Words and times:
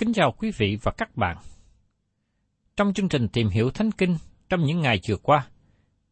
Kính 0.00 0.12
chào 0.12 0.32
quý 0.32 0.50
vị 0.56 0.78
và 0.82 0.92
các 0.98 1.16
bạn. 1.16 1.36
Trong 2.76 2.94
chương 2.94 3.08
trình 3.08 3.28
tìm 3.28 3.48
hiểu 3.48 3.70
Thánh 3.70 3.90
Kinh 3.90 4.16
trong 4.48 4.64
những 4.64 4.80
ngày 4.80 5.00
vừa 5.08 5.16
qua, 5.16 5.46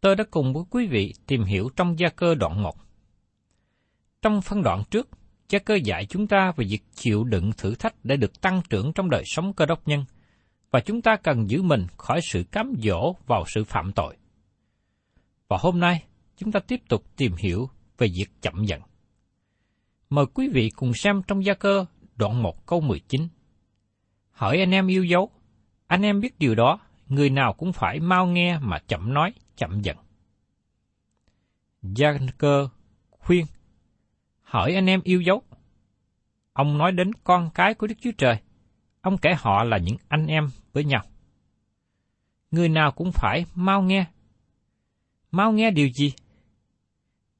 tôi 0.00 0.16
đã 0.16 0.24
cùng 0.30 0.54
với 0.54 0.62
quý 0.70 0.86
vị 0.86 1.14
tìm 1.26 1.44
hiểu 1.44 1.70
trong 1.76 1.98
gia 1.98 2.08
cơ 2.08 2.34
đoạn 2.34 2.62
1. 2.62 2.76
Trong 4.22 4.42
phân 4.42 4.62
đoạn 4.62 4.82
trước, 4.90 5.08
gia 5.48 5.58
cơ 5.58 5.74
dạy 5.74 6.06
chúng 6.06 6.26
ta 6.26 6.52
về 6.56 6.66
việc 6.68 6.82
chịu 6.94 7.24
đựng 7.24 7.50
thử 7.58 7.74
thách 7.74 7.94
để 8.04 8.16
được 8.16 8.40
tăng 8.40 8.62
trưởng 8.70 8.92
trong 8.92 9.10
đời 9.10 9.22
sống 9.26 9.52
cơ 9.52 9.66
đốc 9.66 9.88
nhân, 9.88 10.04
và 10.70 10.80
chúng 10.80 11.02
ta 11.02 11.16
cần 11.16 11.50
giữ 11.50 11.62
mình 11.62 11.86
khỏi 11.96 12.20
sự 12.22 12.44
cám 12.52 12.72
dỗ 12.82 13.14
vào 13.26 13.44
sự 13.54 13.64
phạm 13.64 13.92
tội. 13.92 14.16
Và 15.48 15.56
hôm 15.60 15.80
nay, 15.80 16.04
chúng 16.36 16.52
ta 16.52 16.60
tiếp 16.60 16.80
tục 16.88 17.04
tìm 17.16 17.32
hiểu 17.38 17.68
về 17.98 18.08
việc 18.16 18.28
chậm 18.42 18.64
giận. 18.64 18.80
Mời 20.10 20.26
quý 20.34 20.48
vị 20.52 20.70
cùng 20.76 20.94
xem 20.94 21.22
trong 21.26 21.44
gia 21.44 21.54
cơ 21.54 21.84
đoạn 22.16 22.42
1 22.42 22.66
câu 22.66 22.80
19. 22.80 23.28
Hỏi 24.38 24.58
anh 24.60 24.70
em 24.70 24.86
yêu 24.86 25.04
dấu, 25.04 25.30
anh 25.86 26.02
em 26.02 26.20
biết 26.20 26.38
điều 26.38 26.54
đó, 26.54 26.78
người 27.08 27.30
nào 27.30 27.52
cũng 27.52 27.72
phải 27.72 28.00
mau 28.00 28.26
nghe 28.26 28.58
mà 28.58 28.78
chậm 28.78 29.14
nói, 29.14 29.32
chậm 29.56 29.80
giận. 29.80 29.96
Gia 31.82 32.12
cơ 32.38 32.68
khuyên, 33.10 33.46
hỏi 34.42 34.74
anh 34.74 34.86
em 34.86 35.00
yêu 35.04 35.20
dấu. 35.20 35.42
Ông 36.52 36.78
nói 36.78 36.92
đến 36.92 37.12
con 37.24 37.50
cái 37.54 37.74
của 37.74 37.86
Đức 37.86 37.94
Chúa 38.00 38.10
Trời, 38.18 38.36
ông 39.00 39.18
kể 39.18 39.30
họ 39.38 39.64
là 39.64 39.78
những 39.78 39.96
anh 40.08 40.26
em 40.26 40.48
với 40.72 40.84
nhau. 40.84 41.04
Người 42.50 42.68
nào 42.68 42.92
cũng 42.92 43.12
phải 43.12 43.44
mau 43.54 43.82
nghe. 43.82 44.04
Mau 45.30 45.52
nghe 45.52 45.70
điều 45.70 45.88
gì? 45.88 46.12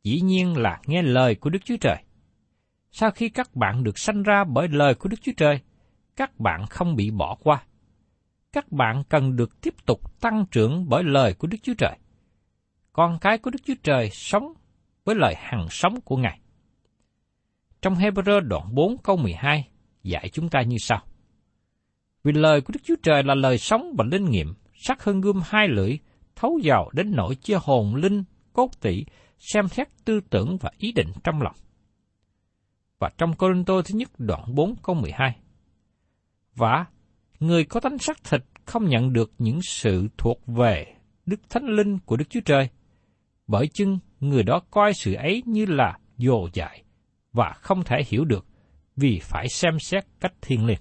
Dĩ 0.02 0.20
nhiên 0.20 0.56
là 0.56 0.80
nghe 0.86 1.02
lời 1.02 1.34
của 1.34 1.50
Đức 1.50 1.60
Chúa 1.64 1.76
Trời. 1.80 2.04
Sau 2.90 3.10
khi 3.10 3.28
các 3.28 3.54
bạn 3.54 3.84
được 3.84 3.98
sanh 3.98 4.22
ra 4.22 4.44
bởi 4.44 4.68
lời 4.68 4.94
của 4.94 5.08
Đức 5.08 5.18
Chúa 5.22 5.32
Trời, 5.36 5.60
các 6.18 6.40
bạn 6.40 6.66
không 6.66 6.96
bị 6.96 7.10
bỏ 7.10 7.36
qua. 7.42 7.62
Các 8.52 8.72
bạn 8.72 9.02
cần 9.08 9.36
được 9.36 9.60
tiếp 9.60 9.74
tục 9.86 10.20
tăng 10.20 10.44
trưởng 10.50 10.88
bởi 10.88 11.04
lời 11.04 11.34
của 11.34 11.46
Đức 11.46 11.58
Chúa 11.62 11.74
Trời. 11.78 11.98
Con 12.92 13.18
cái 13.20 13.38
của 13.38 13.50
Đức 13.50 13.58
Chúa 13.64 13.74
Trời 13.82 14.10
sống 14.10 14.52
với 15.04 15.14
lời 15.14 15.34
hằng 15.38 15.66
sống 15.70 16.00
của 16.00 16.16
Ngài. 16.16 16.40
Trong 17.82 17.94
Hebrew 17.94 18.40
đoạn 18.40 18.74
4 18.74 18.98
câu 18.98 19.16
12 19.16 19.68
dạy 20.02 20.28
chúng 20.32 20.48
ta 20.48 20.62
như 20.62 20.76
sau. 20.78 21.02
Vì 22.24 22.32
lời 22.32 22.60
của 22.60 22.72
Đức 22.72 22.80
Chúa 22.84 22.96
Trời 23.02 23.22
là 23.22 23.34
lời 23.34 23.58
sống 23.58 23.94
và 23.98 24.04
linh 24.10 24.24
nghiệm, 24.24 24.54
sắc 24.74 25.04
hơn 25.04 25.20
gươm 25.20 25.40
hai 25.44 25.68
lưỡi, 25.68 25.98
thấu 26.36 26.58
vào 26.64 26.90
đến 26.92 27.12
nỗi 27.16 27.34
chia 27.34 27.58
hồn 27.62 27.94
linh, 27.94 28.24
cốt 28.52 28.70
tỵ, 28.80 29.04
xem 29.38 29.68
xét 29.68 29.88
tư 30.04 30.20
tưởng 30.30 30.56
và 30.60 30.70
ý 30.78 30.92
định 30.92 31.12
trong 31.24 31.42
lòng. 31.42 31.56
Và 32.98 33.10
trong 33.18 33.32
Cô 33.38 33.48
Linh 33.48 33.64
Tô 33.64 33.82
thứ 33.82 33.94
nhất 33.94 34.10
đoạn 34.18 34.54
4 34.54 34.74
câu 34.82 34.94
12. 34.94 35.36
Và 36.58 36.86
người 37.40 37.64
có 37.64 37.80
tánh 37.80 37.98
sắc 37.98 38.24
thịt 38.24 38.40
không 38.64 38.88
nhận 38.88 39.12
được 39.12 39.32
những 39.38 39.62
sự 39.62 40.08
thuộc 40.18 40.46
về 40.46 40.86
Đức 41.26 41.40
Thánh 41.50 41.64
Linh 41.64 41.98
của 41.98 42.16
Đức 42.16 42.30
Chúa 42.30 42.40
Trời, 42.44 42.68
bởi 43.46 43.68
chưng 43.68 43.98
người 44.20 44.42
đó 44.42 44.60
coi 44.70 44.94
sự 44.94 45.14
ấy 45.14 45.42
như 45.46 45.66
là 45.66 45.98
dồ 46.16 46.48
dại 46.52 46.82
và 47.32 47.52
không 47.60 47.84
thể 47.84 47.96
hiểu 48.06 48.24
được 48.24 48.46
vì 48.96 49.20
phải 49.22 49.48
xem 49.48 49.78
xét 49.78 50.04
cách 50.20 50.32
thiên 50.40 50.66
liêng. 50.66 50.80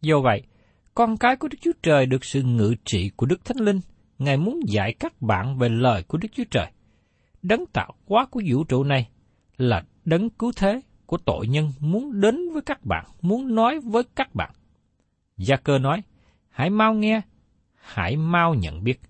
Do 0.00 0.20
vậy, 0.20 0.42
con 0.94 1.16
cái 1.16 1.36
của 1.36 1.48
Đức 1.48 1.58
Chúa 1.60 1.72
Trời 1.82 2.06
được 2.06 2.24
sự 2.24 2.42
ngự 2.42 2.74
trị 2.84 3.10
của 3.16 3.26
Đức 3.26 3.44
Thánh 3.44 3.64
Linh, 3.64 3.80
Ngài 4.18 4.36
muốn 4.36 4.60
dạy 4.68 4.94
các 5.00 5.22
bạn 5.22 5.58
về 5.58 5.68
lời 5.68 6.02
của 6.02 6.18
Đức 6.18 6.28
Chúa 6.32 6.44
Trời. 6.50 6.66
Đấng 7.42 7.66
tạo 7.66 7.94
hóa 8.06 8.26
của 8.30 8.42
vũ 8.50 8.64
trụ 8.64 8.84
này 8.84 9.08
là 9.56 9.84
đấng 10.04 10.30
cứu 10.30 10.52
thế 10.56 10.80
của 11.12 11.18
tội 11.18 11.48
nhân 11.48 11.72
muốn 11.80 12.20
đến 12.20 12.50
với 12.52 12.62
các 12.62 12.84
bạn, 12.84 13.06
muốn 13.22 13.54
nói 13.54 13.80
với 13.80 14.02
các 14.14 14.34
bạn. 14.34 14.50
Gia 15.36 15.56
cơ 15.56 15.78
nói, 15.78 16.02
hãy 16.48 16.70
mau 16.70 16.94
nghe, 16.94 17.20
hãy 17.74 18.16
mau 18.16 18.54
nhận 18.54 18.84
biết. 18.84 19.00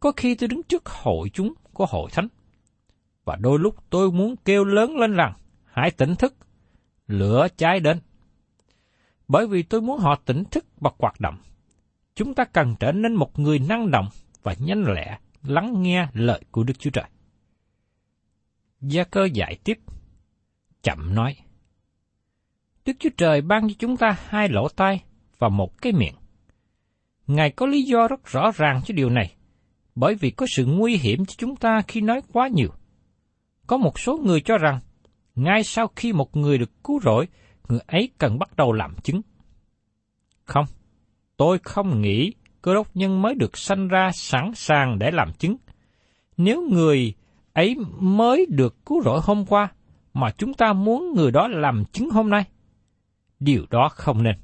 Có 0.00 0.12
khi 0.16 0.34
tôi 0.34 0.48
đứng 0.48 0.62
trước 0.62 0.88
hội 0.88 1.30
chúng 1.32 1.54
của 1.72 1.86
hội 1.86 2.10
thánh, 2.12 2.28
và 3.24 3.36
đôi 3.36 3.58
lúc 3.58 3.90
tôi 3.90 4.12
muốn 4.12 4.36
kêu 4.44 4.64
lớn 4.64 4.96
lên 4.96 5.14
rằng, 5.14 5.34
hãy 5.64 5.90
tỉnh 5.90 6.14
thức, 6.16 6.34
lửa 7.06 7.48
cháy 7.56 7.80
đến. 7.80 8.00
Bởi 9.28 9.46
vì 9.46 9.62
tôi 9.62 9.80
muốn 9.80 9.98
họ 9.98 10.14
tỉnh 10.24 10.44
thức 10.44 10.64
và 10.76 10.90
hoạt 10.98 11.20
động. 11.20 11.38
Chúng 12.14 12.34
ta 12.34 12.44
cần 12.44 12.74
trở 12.80 12.92
nên 12.92 13.14
một 13.14 13.38
người 13.38 13.58
năng 13.58 13.90
động 13.90 14.08
và 14.42 14.54
nhanh 14.58 14.84
lẹ 14.94 15.18
lắng 15.42 15.82
nghe 15.82 16.08
lời 16.12 16.40
của 16.50 16.62
Đức 16.62 16.78
Chúa 16.78 16.90
Trời. 16.90 17.06
Gia 18.80 19.04
cơ 19.04 19.24
dạy 19.24 19.58
tiếp, 19.64 19.78
chậm 20.86 21.14
nói. 21.14 21.36
Đức 22.84 22.92
Chúa 22.98 23.10
Trời 23.16 23.40
ban 23.40 23.68
cho 23.68 23.74
chúng 23.78 23.96
ta 23.96 24.16
hai 24.28 24.48
lỗ 24.48 24.68
tai 24.68 25.04
và 25.38 25.48
một 25.48 25.82
cái 25.82 25.92
miệng. 25.92 26.14
Ngài 27.26 27.50
có 27.50 27.66
lý 27.66 27.82
do 27.82 28.08
rất 28.08 28.26
rõ 28.26 28.50
ràng 28.54 28.80
cho 28.84 28.94
điều 28.94 29.10
này, 29.10 29.34
bởi 29.94 30.14
vì 30.14 30.30
có 30.30 30.46
sự 30.50 30.66
nguy 30.66 30.96
hiểm 30.96 31.26
cho 31.26 31.34
chúng 31.38 31.56
ta 31.56 31.82
khi 31.88 32.00
nói 32.00 32.20
quá 32.32 32.48
nhiều. 32.48 32.68
Có 33.66 33.76
một 33.76 33.98
số 33.98 34.18
người 34.24 34.40
cho 34.40 34.58
rằng, 34.58 34.80
ngay 35.34 35.62
sau 35.64 35.88
khi 35.96 36.12
một 36.12 36.36
người 36.36 36.58
được 36.58 36.84
cứu 36.84 37.00
rỗi, 37.00 37.28
người 37.68 37.80
ấy 37.86 38.10
cần 38.18 38.38
bắt 38.38 38.56
đầu 38.56 38.72
làm 38.72 38.96
chứng. 39.02 39.20
Không, 40.44 40.66
tôi 41.36 41.58
không 41.62 42.02
nghĩ 42.02 42.32
cơ 42.62 42.74
đốc 42.74 42.96
nhân 42.96 43.22
mới 43.22 43.34
được 43.34 43.58
sanh 43.58 43.88
ra 43.88 44.10
sẵn 44.14 44.52
sàng 44.54 44.98
để 44.98 45.10
làm 45.10 45.32
chứng. 45.32 45.56
Nếu 46.36 46.68
người 46.70 47.14
ấy 47.52 47.76
mới 48.00 48.46
được 48.48 48.86
cứu 48.86 49.02
rỗi 49.02 49.20
hôm 49.22 49.46
qua, 49.46 49.68
mà 50.16 50.30
chúng 50.38 50.54
ta 50.54 50.72
muốn 50.72 51.12
người 51.14 51.30
đó 51.30 51.48
làm 51.48 51.84
chứng 51.92 52.10
hôm 52.10 52.30
nay, 52.30 52.44
điều 53.40 53.66
đó 53.70 53.88
không 53.92 54.22
nên. 54.22 54.34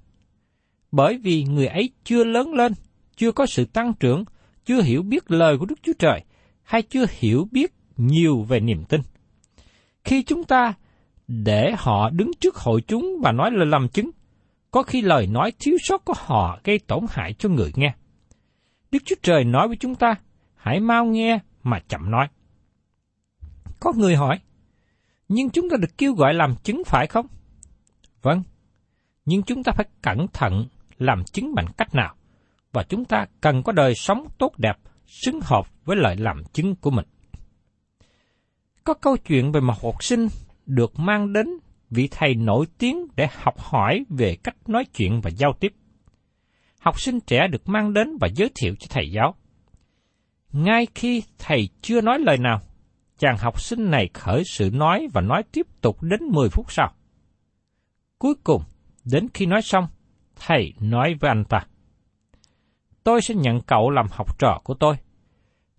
Bởi 0.91 1.19
vì 1.19 1.45
người 1.45 1.67
ấy 1.67 1.91
chưa 2.05 2.25
lớn 2.25 2.55
lên, 2.55 2.73
chưa 3.17 3.33
có 3.33 3.47
sự 3.47 3.65
tăng 3.65 3.95
trưởng, 3.95 4.25
chưa 4.65 4.83
hiểu 4.83 5.03
biết 5.03 5.31
lời 5.31 5.59
của 5.59 5.67
Đức 5.67 5.79
Chúa 5.83 5.93
Trời, 5.99 6.25
hay 6.63 6.83
chưa 6.83 7.05
hiểu 7.11 7.49
biết 7.53 7.75
nhiều 7.97 8.43
về 8.43 8.61
niềm 8.61 8.85
tin. 8.85 9.01
Khi 10.05 10.23
chúng 10.23 10.45
ta 10.45 10.75
để 11.29 11.75
họ 11.79 12.11
đứng 12.11 12.31
trước 12.41 12.57
hội 12.57 12.83
chúng 12.87 13.21
và 13.23 13.33
nói 13.33 13.51
lời 13.51 13.67
làm 13.67 13.89
chứng, 13.89 14.11
có 14.71 14.83
khi 14.83 15.03
lời 15.03 15.27
nói 15.27 15.53
thiếu 15.59 15.77
sót 15.81 16.05
của 16.05 16.15
họ 16.17 16.61
gây 16.65 16.79
tổn 16.79 17.05
hại 17.11 17.35
cho 17.39 17.49
người 17.49 17.73
nghe. 17.75 17.95
Đức 18.91 19.03
Chúa 19.05 19.17
Trời 19.23 19.45
nói 19.45 19.69
với 19.69 19.77
chúng 19.77 19.95
ta, 19.95 20.15
hãy 20.55 20.81
mau 20.81 21.05
nghe 21.05 21.39
mà 21.63 21.81
chậm 21.89 22.11
nói. 22.11 22.29
Có 23.81 23.93
người 23.97 24.17
hỏi, 24.17 24.39
nhưng 25.33 25.51
chúng 25.51 25.71
ta 25.71 25.77
được 25.77 25.99
kêu 25.99 26.15
gọi 26.15 26.35
làm 26.35 26.55
chứng 26.63 26.83
phải 26.87 27.07
không? 27.07 27.27
Vâng, 28.23 28.43
nhưng 29.25 29.43
chúng 29.43 29.63
ta 29.63 29.73
phải 29.73 29.87
cẩn 30.03 30.27
thận 30.33 30.67
làm 30.99 31.25
chứng 31.25 31.55
bằng 31.55 31.67
cách 31.77 31.95
nào, 31.95 32.15
và 32.73 32.83
chúng 32.83 33.05
ta 33.05 33.27
cần 33.41 33.63
có 33.63 33.73
đời 33.73 33.95
sống 33.95 34.27
tốt 34.39 34.53
đẹp, 34.59 34.77
xứng 35.07 35.41
hợp 35.43 35.85
với 35.85 35.97
lời 35.97 36.17
làm 36.17 36.45
chứng 36.53 36.75
của 36.75 36.91
mình. 36.91 37.07
Có 38.85 38.95
câu 38.95 39.17
chuyện 39.17 39.53
về 39.53 39.61
một 39.61 39.83
học 39.83 40.05
sinh 40.05 40.29
được 40.67 40.99
mang 40.99 41.33
đến 41.33 41.47
vị 41.91 42.09
thầy 42.11 42.35
nổi 42.35 42.67
tiếng 42.79 43.07
để 43.17 43.27
học 43.35 43.55
hỏi 43.59 44.05
về 44.09 44.37
cách 44.45 44.57
nói 44.69 44.85
chuyện 44.95 45.21
và 45.21 45.31
giao 45.31 45.53
tiếp. 45.61 45.73
Học 46.81 47.01
sinh 47.01 47.21
trẻ 47.21 47.49
được 47.49 47.69
mang 47.69 47.93
đến 47.93 48.17
và 48.21 48.29
giới 48.35 48.51
thiệu 48.55 48.75
cho 48.81 48.87
thầy 48.91 49.11
giáo. 49.11 49.35
Ngay 50.53 50.87
khi 50.95 51.23
thầy 51.39 51.69
chưa 51.83 52.01
nói 52.01 52.19
lời 52.19 52.39
nào, 52.39 52.61
chàng 53.23 53.37
học 53.39 53.61
sinh 53.61 53.91
này 53.91 54.11
khởi 54.15 54.43
sự 54.45 54.71
nói 54.73 55.09
và 55.13 55.21
nói 55.21 55.43
tiếp 55.53 55.67
tục 55.81 56.03
đến 56.03 56.21
10 56.25 56.49
phút 56.49 56.73
sau. 56.73 56.93
Cuối 58.19 58.35
cùng, 58.45 58.63
đến 59.05 59.29
khi 59.35 59.47
nói 59.47 59.63
xong, 59.63 59.87
thầy 60.37 60.75
nói 60.81 61.15
với 61.21 61.29
anh 61.29 61.45
ta. 61.45 61.67
Tôi 63.05 63.23
sẽ 63.23 63.35
nhận 63.35 63.61
cậu 63.61 63.91
làm 63.91 64.07
học 64.11 64.39
trò 64.39 64.61
của 64.65 64.75
tôi, 64.75 64.97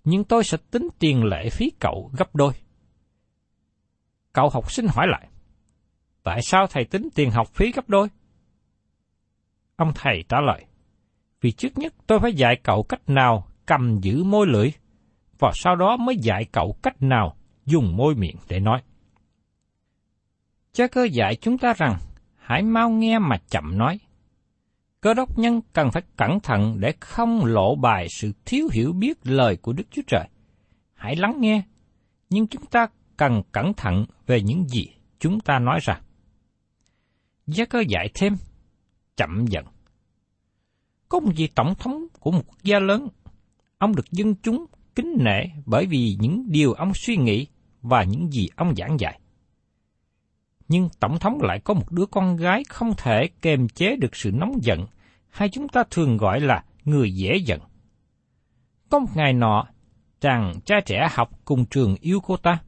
nhưng 0.04 0.24
tôi 0.24 0.44
sẽ 0.44 0.57
tính 0.72 0.88
tiền 1.00 1.24
lệ 1.24 1.50
phí 1.50 1.72
cậu 1.80 2.12
gấp 2.18 2.36
đôi. 2.36 2.54
Cậu 4.34 4.50
học 4.50 4.72
sinh 4.72 4.88
hỏi 4.88 5.07
lại, 5.07 5.28
tại 6.24 6.42
sao 6.42 6.68
thầy 6.68 6.86
tính 6.86 7.10
tiền 7.16 7.31
học 7.31 7.48
phí 7.54 7.72
gấp 7.72 7.90
đôi? 7.90 8.07
Ông 9.75 9.92
thầy 9.95 10.24
trả 10.30 10.42
lời, 10.42 10.66
vì 11.42 11.51
trước 11.51 11.78
nhất 11.78 11.94
tôi 12.07 12.19
phải 12.19 12.34
dạy 12.34 12.60
cậu 12.63 12.84
cách 12.84 13.10
nào 13.10 13.48
cầm 13.66 14.00
giữ 14.01 14.24
môi 14.24 14.48
lưỡi, 14.48 14.72
và 15.39 15.51
sau 15.56 15.75
đó 15.75 15.97
mới 15.97 16.18
dạy 16.18 16.45
cậu 16.51 16.75
cách 16.83 17.01
nào 17.01 17.35
dùng 17.65 17.97
môi 17.97 18.15
miệng 18.15 18.35
để 18.47 18.59
nói. 18.59 18.81
Cha 20.74 20.88
cơ 20.88 21.03
dạy 21.03 21.35
chúng 21.35 21.57
ta 21.57 21.74
rằng, 21.74 21.97
hãy 22.35 22.63
mau 22.63 22.89
nghe 22.89 23.19
mà 23.19 23.38
chậm 23.50 23.77
nói. 23.77 24.00
Cơ 25.01 25.13
đốc 25.13 25.38
nhân 25.38 25.62
cần 25.74 25.91
phải 25.91 26.03
cẩn 26.18 26.39
thận 26.39 26.80
để 26.80 26.94
không 27.00 27.45
lộ 27.45 27.75
bài 27.75 28.07
sự 28.09 28.31
thiếu 28.45 28.68
hiểu 28.71 28.94
biết 28.94 29.18
lời 29.24 29.57
của 29.57 29.74
Đức 29.74 29.83
Chúa 29.91 30.01
Trời. 30.07 30.30
Hãy 30.94 31.15
lắng 31.15 31.35
nghe, 31.39 31.63
nhưng 32.30 32.47
chúng 32.47 32.65
ta 32.65 32.88
cần 33.18 33.41
cẩn 33.51 33.74
thận 33.74 34.06
về 34.27 34.41
những 34.41 34.68
gì 34.68 34.88
chúng 35.19 35.39
ta 35.39 35.59
nói 35.59 35.80
ra. 35.83 36.01
Gia 37.47 37.65
cơ 37.65 37.83
dạy 37.88 38.09
thêm, 38.13 38.35
chậm 39.15 39.45
giận. 39.47 39.65
Có 41.09 41.19
một 41.19 41.31
vị 41.35 41.50
tổng 41.56 41.75
thống 41.75 42.06
của 42.19 42.31
một 42.31 42.44
quốc 42.47 42.63
gia 42.63 42.80
lớn, 42.80 43.07
ông 43.77 43.95
được 43.95 44.12
dân 44.12 44.35
chúng 44.35 44.65
kính 44.95 45.18
nể 45.19 45.44
bởi 45.66 45.86
vì 45.86 46.18
những 46.19 46.45
điều 46.48 46.74
ông 46.74 46.92
suy 46.95 47.18
nghĩ 47.18 47.48
và 47.81 48.04
những 48.04 48.31
gì 48.31 48.48
ông 48.56 48.75
giảng 48.75 49.00
dạy. 49.00 49.19
Nhưng 50.68 50.90
Tổng 51.00 51.19
thống 51.19 51.42
lại 51.42 51.60
có 51.60 51.74
một 51.74 51.92
đứa 51.92 52.06
con 52.06 52.36
gái 52.36 52.63
không 52.69 52.94
thể 52.98 53.30
kềm 53.42 53.69
chế 53.69 53.95
được 53.95 54.16
sự 54.16 54.31
nóng 54.31 54.51
giận, 54.62 54.86
hay 55.30 55.50
chúng 55.50 55.68
ta 55.68 55.84
thường 55.92 56.18
gọi 56.18 56.40
là 56.40 56.63
người 56.86 57.13
dễ 57.13 57.36
giận. 57.45 57.60
Có 58.90 59.00
một 59.00 59.10
ngày 59.16 59.34
nọ, 59.34 59.66
chàng 60.22 60.54
trai 60.66 60.81
trẻ 60.86 61.07
học 61.12 61.30
cùng 61.45 61.66
trường 61.66 61.95
yêu 62.01 62.19
cô 62.19 62.38
ta. 62.38 62.60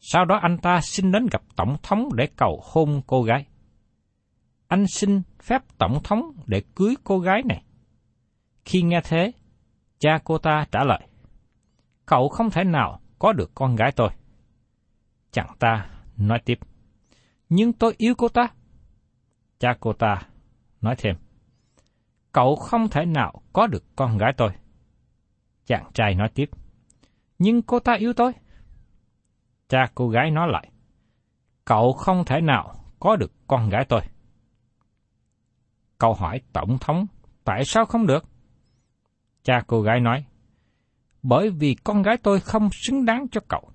Sau 0.00 0.24
đó 0.24 0.38
anh 0.42 0.58
ta 0.58 0.80
xin 0.82 1.12
đến 1.12 1.26
gặp 1.30 1.42
Tổng 1.56 1.76
thống 1.82 2.08
để 2.14 2.28
cầu 2.36 2.62
hôn 2.64 3.02
cô 3.06 3.22
gái. 3.22 3.46
Anh 4.68 4.86
xin 4.86 5.22
phép 5.42 5.62
Tổng 5.78 5.98
thống 6.04 6.32
để 6.46 6.62
cưới 6.74 6.94
cô 7.04 7.18
gái 7.18 7.42
này. 7.44 7.62
Khi 8.64 8.82
nghe 8.82 9.00
thế, 9.04 9.32
cha 9.98 10.18
cô 10.24 10.38
ta 10.38 10.66
trả 10.72 10.84
lời, 10.84 11.00
Cậu 12.06 12.28
không 12.28 12.50
thể 12.50 12.64
nào 12.64 13.00
có 13.18 13.32
được 13.32 13.50
con 13.54 13.76
gái 13.76 13.92
tôi. 13.92 14.10
Chàng 15.32 15.56
ta 15.58 15.90
nói 16.16 16.38
tiếp, 16.44 16.58
Nhưng 17.48 17.72
tôi 17.72 17.94
yêu 17.98 18.14
cô 18.18 18.28
ta. 18.28 18.48
Cha 19.58 19.76
cô 19.80 19.92
ta 19.92 20.22
nói 20.80 20.94
thêm, 20.98 21.16
Cậu 22.32 22.56
không 22.56 22.88
thể 22.88 23.04
nào 23.06 23.42
có 23.52 23.66
được 23.66 23.84
con 23.96 24.18
gái 24.18 24.32
tôi. 24.36 24.50
Chàng 25.66 25.90
trai 25.94 26.14
nói 26.14 26.28
tiếp, 26.34 26.50
Nhưng 27.38 27.62
cô 27.62 27.78
ta 27.78 27.92
yêu 27.92 28.12
tôi. 28.12 28.32
Cha 29.68 29.90
cô 29.94 30.08
gái 30.08 30.30
nói 30.30 30.48
lại, 30.48 30.70
Cậu 31.64 31.92
không 31.92 32.24
thể 32.24 32.40
nào 32.40 32.84
có 33.00 33.16
được 33.16 33.32
con 33.46 33.68
gái 33.68 33.84
tôi. 33.88 34.00
câu 35.98 36.14
hỏi 36.14 36.40
Tổng 36.52 36.78
thống, 36.80 37.06
tại 37.44 37.64
sao 37.64 37.84
không 37.86 38.06
được? 38.06 38.24
Cha 39.42 39.62
cô 39.66 39.82
gái 39.82 40.00
nói, 40.00 40.24
bởi 41.24 41.50
vì 41.50 41.74
con 41.84 42.02
gái 42.02 42.16
tôi 42.16 42.40
không 42.40 42.68
xứng 42.72 43.04
đáng 43.04 43.26
cho 43.32 43.40
cậu. 43.48 43.70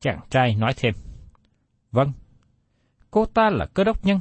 Chàng 0.00 0.20
trai 0.30 0.54
nói 0.54 0.72
thêm, 0.76 0.94
vâng, 1.90 2.12
cô 3.10 3.26
ta 3.26 3.50
là 3.50 3.66
cơ 3.74 3.84
đốc 3.84 4.04
nhân, 4.04 4.18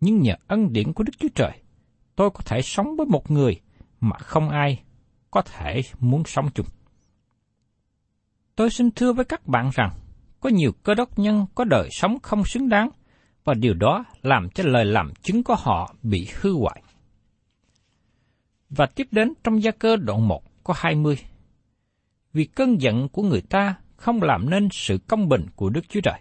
nhưng 0.00 0.20
nhờ 0.20 0.34
ân 0.46 0.72
điển 0.72 0.92
của 0.92 1.04
Đức 1.04 1.12
Chúa 1.18 1.28
Trời, 1.34 1.52
tôi 2.16 2.30
có 2.30 2.40
thể 2.46 2.62
sống 2.62 2.96
với 2.96 3.06
một 3.06 3.30
người 3.30 3.60
mà 4.00 4.18
không 4.18 4.48
ai 4.48 4.82
có 5.30 5.42
thể 5.42 5.82
muốn 5.98 6.22
sống 6.26 6.50
chung. 6.54 6.66
Tôi 8.56 8.70
xin 8.70 8.90
thưa 8.90 9.12
với 9.12 9.24
các 9.24 9.46
bạn 9.46 9.70
rằng, 9.74 9.90
có 10.40 10.50
nhiều 10.50 10.72
cơ 10.82 10.94
đốc 10.94 11.18
nhân 11.18 11.46
có 11.54 11.64
đời 11.64 11.88
sống 11.90 12.18
không 12.22 12.44
xứng 12.44 12.68
đáng, 12.68 12.90
và 13.44 13.54
điều 13.54 13.74
đó 13.74 14.04
làm 14.22 14.50
cho 14.50 14.64
lời 14.66 14.84
làm 14.84 15.12
chứng 15.22 15.42
của 15.42 15.56
họ 15.58 15.94
bị 16.02 16.28
hư 16.40 16.52
hoại. 16.52 16.82
Và 18.70 18.86
tiếp 18.86 19.06
đến 19.10 19.32
trong 19.44 19.62
gia 19.62 19.70
cơ 19.70 19.96
đoạn 19.96 20.28
1 20.28 20.64
có 20.64 20.74
20. 20.76 21.18
Vì 22.32 22.44
cơn 22.44 22.80
giận 22.80 23.08
của 23.08 23.22
người 23.22 23.40
ta 23.40 23.74
không 23.96 24.22
làm 24.22 24.50
nên 24.50 24.68
sự 24.72 24.98
công 25.08 25.28
bình 25.28 25.46
của 25.56 25.70
Đức 25.70 25.88
Chúa 25.88 26.00
Trời. 26.00 26.20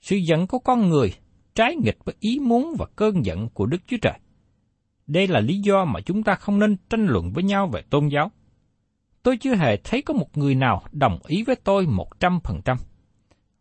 Sự 0.00 0.16
giận 0.16 0.46
của 0.46 0.58
con 0.58 0.88
người 0.88 1.14
trái 1.54 1.76
nghịch 1.76 1.98
với 2.04 2.14
ý 2.20 2.38
muốn 2.38 2.74
và 2.78 2.86
cơn 2.96 3.24
giận 3.24 3.48
của 3.48 3.66
Đức 3.66 3.78
Chúa 3.86 3.96
Trời. 4.02 4.18
Đây 5.06 5.28
là 5.28 5.40
lý 5.40 5.58
do 5.58 5.84
mà 5.84 6.00
chúng 6.00 6.22
ta 6.22 6.34
không 6.34 6.58
nên 6.58 6.76
tranh 6.90 7.06
luận 7.06 7.32
với 7.32 7.44
nhau 7.44 7.70
về 7.72 7.82
tôn 7.90 8.08
giáo. 8.08 8.30
Tôi 9.22 9.36
chưa 9.36 9.54
hề 9.54 9.76
thấy 9.76 10.02
có 10.02 10.14
một 10.14 10.38
người 10.38 10.54
nào 10.54 10.82
đồng 10.92 11.18
ý 11.26 11.44
với 11.44 11.56
tôi 11.56 11.86
một 11.86 12.20
trăm 12.20 12.40
phần 12.44 12.60
trăm, 12.64 12.76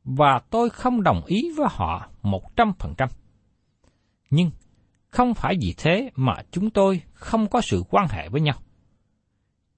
và 0.03 0.39
tôi 0.49 0.69
không 0.69 1.03
đồng 1.03 1.21
ý 1.25 1.51
với 1.57 1.67
họ 1.69 2.09
một 2.21 2.55
trăm 2.55 2.73
phần 2.79 2.93
trăm. 2.97 3.09
Nhưng 4.29 4.51
không 5.07 5.33
phải 5.33 5.55
vì 5.61 5.73
thế 5.77 6.09
mà 6.15 6.33
chúng 6.51 6.69
tôi 6.69 7.01
không 7.13 7.47
có 7.47 7.61
sự 7.61 7.83
quan 7.89 8.07
hệ 8.09 8.29
với 8.29 8.41
nhau. 8.41 8.55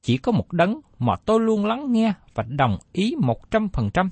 Chỉ 0.03 0.17
có 0.17 0.31
một 0.31 0.51
đấng 0.51 0.81
mà 0.99 1.15
tôi 1.25 1.39
luôn 1.39 1.65
lắng 1.65 1.91
nghe 1.91 2.13
và 2.33 2.43
đồng 2.43 2.77
ý 2.91 3.15
một 3.19 3.51
trăm 3.51 3.69
phần 3.69 3.89
trăm, 3.93 4.09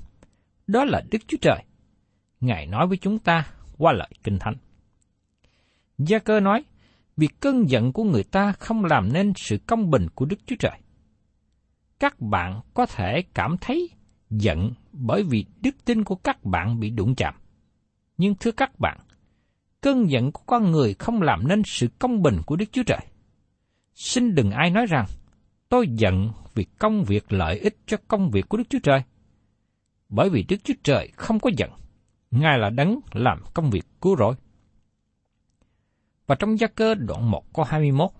đó 0.66 0.84
là 0.84 1.02
Đức 1.10 1.18
Chúa 1.26 1.36
Trời. 1.40 1.64
Ngài 2.40 2.66
nói 2.66 2.86
với 2.86 2.96
chúng 2.96 3.18
ta 3.18 3.46
qua 3.78 3.92
lời 3.92 4.10
Kinh 4.24 4.38
Thánh. 4.38 4.54
Gia 5.98 6.18
cơ 6.18 6.40
nói, 6.40 6.64
việc 7.16 7.40
cơn 7.40 7.70
giận 7.70 7.92
của 7.92 8.04
người 8.04 8.24
ta 8.24 8.52
không 8.52 8.84
làm 8.84 9.12
nên 9.12 9.32
sự 9.36 9.58
công 9.66 9.90
bình 9.90 10.06
của 10.14 10.24
Đức 10.24 10.36
Chúa 10.46 10.56
Trời. 10.58 10.78
Các 11.98 12.20
bạn 12.20 12.60
có 12.74 12.86
thể 12.86 13.22
cảm 13.34 13.56
thấy 13.60 13.90
giận 14.30 14.72
bởi 14.92 15.22
vì 15.22 15.44
đức 15.60 15.84
tin 15.84 16.04
của 16.04 16.14
các 16.14 16.44
bạn 16.44 16.80
bị 16.80 16.90
đụng 16.90 17.14
chạm. 17.14 17.34
Nhưng 18.18 18.34
thưa 18.34 18.52
các 18.52 18.78
bạn, 18.78 18.98
cơn 19.80 20.10
giận 20.10 20.32
của 20.32 20.42
con 20.46 20.70
người 20.70 20.94
không 20.94 21.22
làm 21.22 21.48
nên 21.48 21.62
sự 21.64 21.88
công 21.98 22.22
bình 22.22 22.38
của 22.46 22.56
Đức 22.56 22.72
Chúa 22.72 22.82
Trời. 22.82 23.06
Xin 23.94 24.34
đừng 24.34 24.50
ai 24.50 24.70
nói 24.70 24.86
rằng, 24.86 25.06
tôi 25.72 25.88
giận 25.88 26.30
vì 26.54 26.64
công 26.64 27.04
việc 27.04 27.32
lợi 27.32 27.58
ích 27.58 27.76
cho 27.86 27.96
công 28.08 28.30
việc 28.30 28.48
của 28.48 28.56
Đức 28.56 28.64
Chúa 28.70 28.78
Trời. 28.82 29.02
Bởi 30.08 30.30
vì 30.30 30.44
Đức 30.48 30.56
Chúa 30.64 30.74
Trời 30.84 31.10
không 31.16 31.40
có 31.40 31.50
giận, 31.56 31.70
Ngài 32.30 32.58
là 32.58 32.70
đấng 32.70 33.00
làm 33.12 33.42
công 33.54 33.70
việc 33.70 33.84
cứu 34.00 34.16
rỗi. 34.16 34.34
Và 36.26 36.34
trong 36.34 36.60
gia 36.60 36.66
cơ 36.66 36.94
đoạn 36.94 37.30
1 37.30 37.52
câu 37.52 37.64
21, 37.64 38.10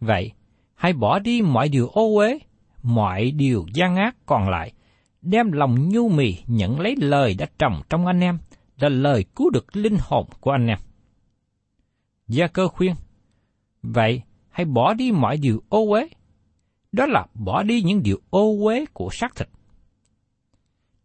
Vậy, 0.00 0.32
hãy 0.74 0.92
bỏ 0.92 1.18
đi 1.18 1.42
mọi 1.42 1.68
điều 1.68 1.88
ô 1.88 2.14
uế, 2.16 2.38
mọi 2.82 3.30
điều 3.30 3.66
gian 3.74 3.96
ác 3.96 4.16
còn 4.26 4.48
lại, 4.48 4.72
đem 5.22 5.52
lòng 5.52 5.88
nhu 5.88 6.08
mì 6.08 6.36
nhận 6.46 6.80
lấy 6.80 6.96
lời 6.96 7.36
đã 7.38 7.46
trồng 7.58 7.82
trong 7.88 8.06
anh 8.06 8.20
em, 8.20 8.38
là 8.78 8.88
lời 8.88 9.24
cứu 9.36 9.50
được 9.50 9.76
linh 9.76 9.96
hồn 10.00 10.26
của 10.40 10.50
anh 10.50 10.66
em. 10.66 10.78
Gia 12.28 12.46
cơ 12.46 12.68
khuyên, 12.68 12.94
Vậy, 13.82 14.22
hãy 14.48 14.64
bỏ 14.64 14.94
đi 14.94 15.12
mọi 15.12 15.36
điều 15.36 15.62
ô 15.68 15.90
uế. 15.90 16.08
Đó 16.92 17.06
là 17.06 17.26
bỏ 17.34 17.62
đi 17.62 17.82
những 17.82 18.02
điều 18.02 18.20
ô 18.30 18.56
uế 18.64 18.84
của 18.92 19.08
xác 19.12 19.36
thịt. 19.36 19.48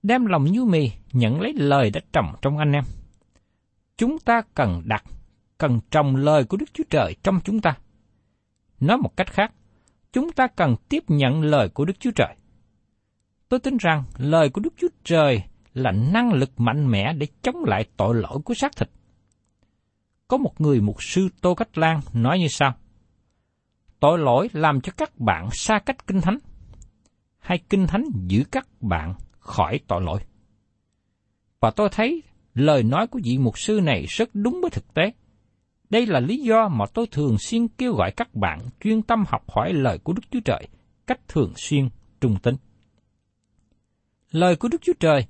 Đem 0.03 0.25
lòng 0.25 0.43
như 0.43 0.65
mì 0.65 0.91
nhận 1.13 1.41
lấy 1.41 1.53
lời 1.53 1.89
đã 1.89 2.01
trồng 2.13 2.35
trong 2.41 2.57
anh 2.57 2.71
em. 2.71 2.83
Chúng 3.97 4.19
ta 4.19 4.41
cần 4.53 4.81
đặt, 4.85 5.03
cần 5.57 5.79
trồng 5.91 6.15
lời 6.15 6.43
của 6.43 6.57
Đức 6.57 6.73
Chúa 6.73 6.83
Trời 6.89 7.15
trong 7.23 7.39
chúng 7.43 7.61
ta. 7.61 7.77
Nói 8.79 8.97
một 8.97 9.17
cách 9.17 9.33
khác, 9.33 9.53
chúng 10.13 10.31
ta 10.31 10.47
cần 10.47 10.75
tiếp 10.89 11.03
nhận 11.07 11.41
lời 11.41 11.69
của 11.69 11.85
Đức 11.85 11.99
Chúa 11.99 12.11
Trời. 12.15 12.35
Tôi 13.49 13.59
tin 13.59 13.77
rằng 13.77 14.03
lời 14.17 14.49
của 14.49 14.61
Đức 14.61 14.73
Chúa 14.77 14.87
Trời 15.03 15.43
là 15.73 15.91
năng 15.91 16.33
lực 16.33 16.59
mạnh 16.59 16.91
mẽ 16.91 17.13
để 17.13 17.27
chống 17.41 17.63
lại 17.63 17.85
tội 17.97 18.15
lỗi 18.15 18.39
của 18.45 18.53
xác 18.53 18.75
thịt. 18.75 18.89
Có 20.27 20.37
một 20.37 20.61
người 20.61 20.81
mục 20.81 21.03
sư 21.03 21.29
Tô 21.41 21.55
Cách 21.55 21.77
Lan 21.77 21.99
nói 22.13 22.39
như 22.39 22.47
sau. 22.47 22.73
Tội 23.99 24.19
lỗi 24.19 24.49
làm 24.53 24.81
cho 24.81 24.91
các 24.97 25.19
bạn 25.19 25.49
xa 25.51 25.79
cách 25.85 26.07
kinh 26.07 26.21
thánh, 26.21 26.37
hay 27.39 27.59
kinh 27.69 27.87
thánh 27.87 28.03
giữ 28.27 28.43
các 28.51 28.67
bạn 28.81 29.13
khỏi 29.39 29.79
tội 29.87 30.01
lỗi. 30.01 30.19
Và 31.59 31.71
tôi 31.71 31.89
thấy 31.91 32.23
lời 32.53 32.83
nói 32.83 33.07
của 33.07 33.19
vị 33.23 33.37
mục 33.37 33.59
sư 33.59 33.79
này 33.83 34.05
rất 34.09 34.29
đúng 34.33 34.59
với 34.61 34.69
thực 34.69 34.93
tế. 34.93 35.11
Đây 35.89 36.05
là 36.05 36.19
lý 36.19 36.37
do 36.37 36.67
mà 36.67 36.85
tôi 36.93 37.07
thường 37.11 37.37
xuyên 37.39 37.67
kêu 37.67 37.93
gọi 37.93 38.11
các 38.11 38.35
bạn 38.35 38.59
chuyên 38.79 39.01
tâm 39.01 39.23
học 39.27 39.51
hỏi 39.51 39.73
lời 39.73 39.97
của 39.97 40.13
Đức 40.13 40.21
Chúa 40.31 40.39
Trời 40.45 40.67
cách 41.07 41.19
thường 41.27 41.53
xuyên 41.55 41.89
trung 42.21 42.37
tín. 42.43 42.55
Lời 44.31 44.55
của 44.55 44.67
Đức 44.67 44.81
Chúa 44.81 44.93
Trời 44.99 45.25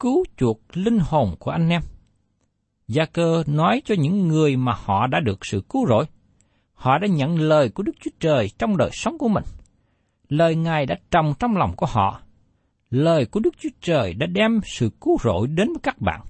cứu 0.00 0.24
chuộc 0.36 0.60
linh 0.72 0.98
hồn 0.98 1.34
của 1.38 1.50
anh 1.50 1.68
em. 1.68 1.82
Gia 2.88 3.04
cơ 3.04 3.44
nói 3.46 3.82
cho 3.84 3.94
những 3.98 4.28
người 4.28 4.56
mà 4.56 4.72
họ 4.76 5.06
đã 5.06 5.20
được 5.20 5.46
sự 5.46 5.62
cứu 5.68 5.86
rỗi. 5.88 6.04
Họ 6.78 6.98
đã 6.98 7.06
nhận 7.06 7.38
lời 7.38 7.68
của 7.68 7.82
Đức 7.82 7.92
Chúa 8.00 8.10
Trời 8.20 8.50
trong 8.58 8.76
đời 8.76 8.90
sống 8.92 9.18
của 9.18 9.28
mình. 9.28 9.44
Lời 10.28 10.56
Ngài 10.56 10.86
đã 10.86 10.96
trồng 11.10 11.34
trong 11.38 11.56
lòng 11.56 11.72
của 11.76 11.86
họ. 11.86 12.20
Lời 12.90 13.26
của 13.26 13.40
Đức 13.40 13.54
Chúa 13.58 13.68
Trời 13.80 14.14
đã 14.14 14.26
đem 14.26 14.60
sự 14.64 14.90
cứu 15.00 15.18
rỗi 15.24 15.46
đến 15.46 15.68
với 15.68 15.80
các 15.82 16.00
bạn. 16.00 16.20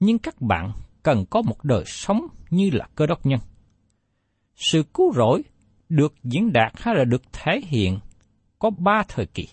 Nhưng 0.00 0.18
các 0.18 0.40
bạn 0.40 0.72
cần 1.02 1.24
có 1.30 1.42
một 1.42 1.64
đời 1.64 1.84
sống 1.86 2.26
như 2.50 2.70
là 2.72 2.88
cơ 2.94 3.06
đốc 3.06 3.26
nhân. 3.26 3.40
Sự 4.56 4.82
cứu 4.94 5.12
rỗi 5.12 5.42
được 5.88 6.14
diễn 6.24 6.52
đạt 6.52 6.72
hay 6.76 6.94
là 6.94 7.04
được 7.04 7.22
thể 7.32 7.60
hiện 7.64 7.98
có 8.58 8.70
ba 8.70 9.02
thời 9.08 9.26
kỳ. 9.26 9.48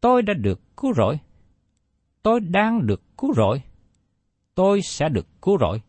Tôi 0.00 0.22
đã 0.22 0.34
được 0.34 0.76
cứu 0.76 0.92
rỗi. 0.94 1.18
Tôi 2.22 2.40
đang 2.40 2.86
được 2.86 3.02
cứu 3.18 3.34
rỗi. 3.34 3.62
Tôi 4.54 4.80
sẽ 4.82 5.08
được 5.08 5.26
cứu 5.42 5.58
rỗi. 5.60 5.80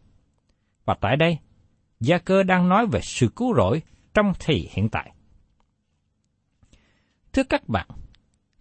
Và 0.86 0.96
tại 1.02 1.16
đây, 1.18 1.38
Gia 2.02 2.18
cơ 2.18 2.44
đang 2.44 2.70
nói 2.70 2.86
về 2.88 3.00
sự 3.04 3.28
cứu 3.36 3.56
rỗi 3.56 3.82
trong 4.14 4.34
thì 4.40 4.70
hiện 4.72 4.90
tại. 4.90 5.12
Thưa 7.34 7.44
các 7.44 7.70
bạn, 7.70 7.88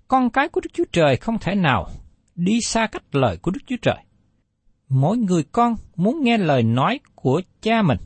con 0.09 0.31
cái 0.31 0.49
của 0.49 0.61
Đức 0.61 0.71
Chúa 0.73 0.85
Trời 0.93 1.17
không 1.17 1.39
thể 1.39 1.55
nào 1.55 1.91
đi 2.35 2.61
xa 2.61 2.87
cách 2.87 3.15
lời 3.15 3.37
của 3.37 3.51
Đức 3.51 3.61
Chúa 3.67 3.77
Trời. 3.83 3.99
Mỗi 4.89 5.19
người 5.19 5.43
con 5.53 5.75
muốn 5.97 6.23
nghe 6.23 6.39
lời 6.39 6.63
nói 6.63 7.01
của 7.15 7.43
cha 7.63 7.83
mình, 7.83 7.99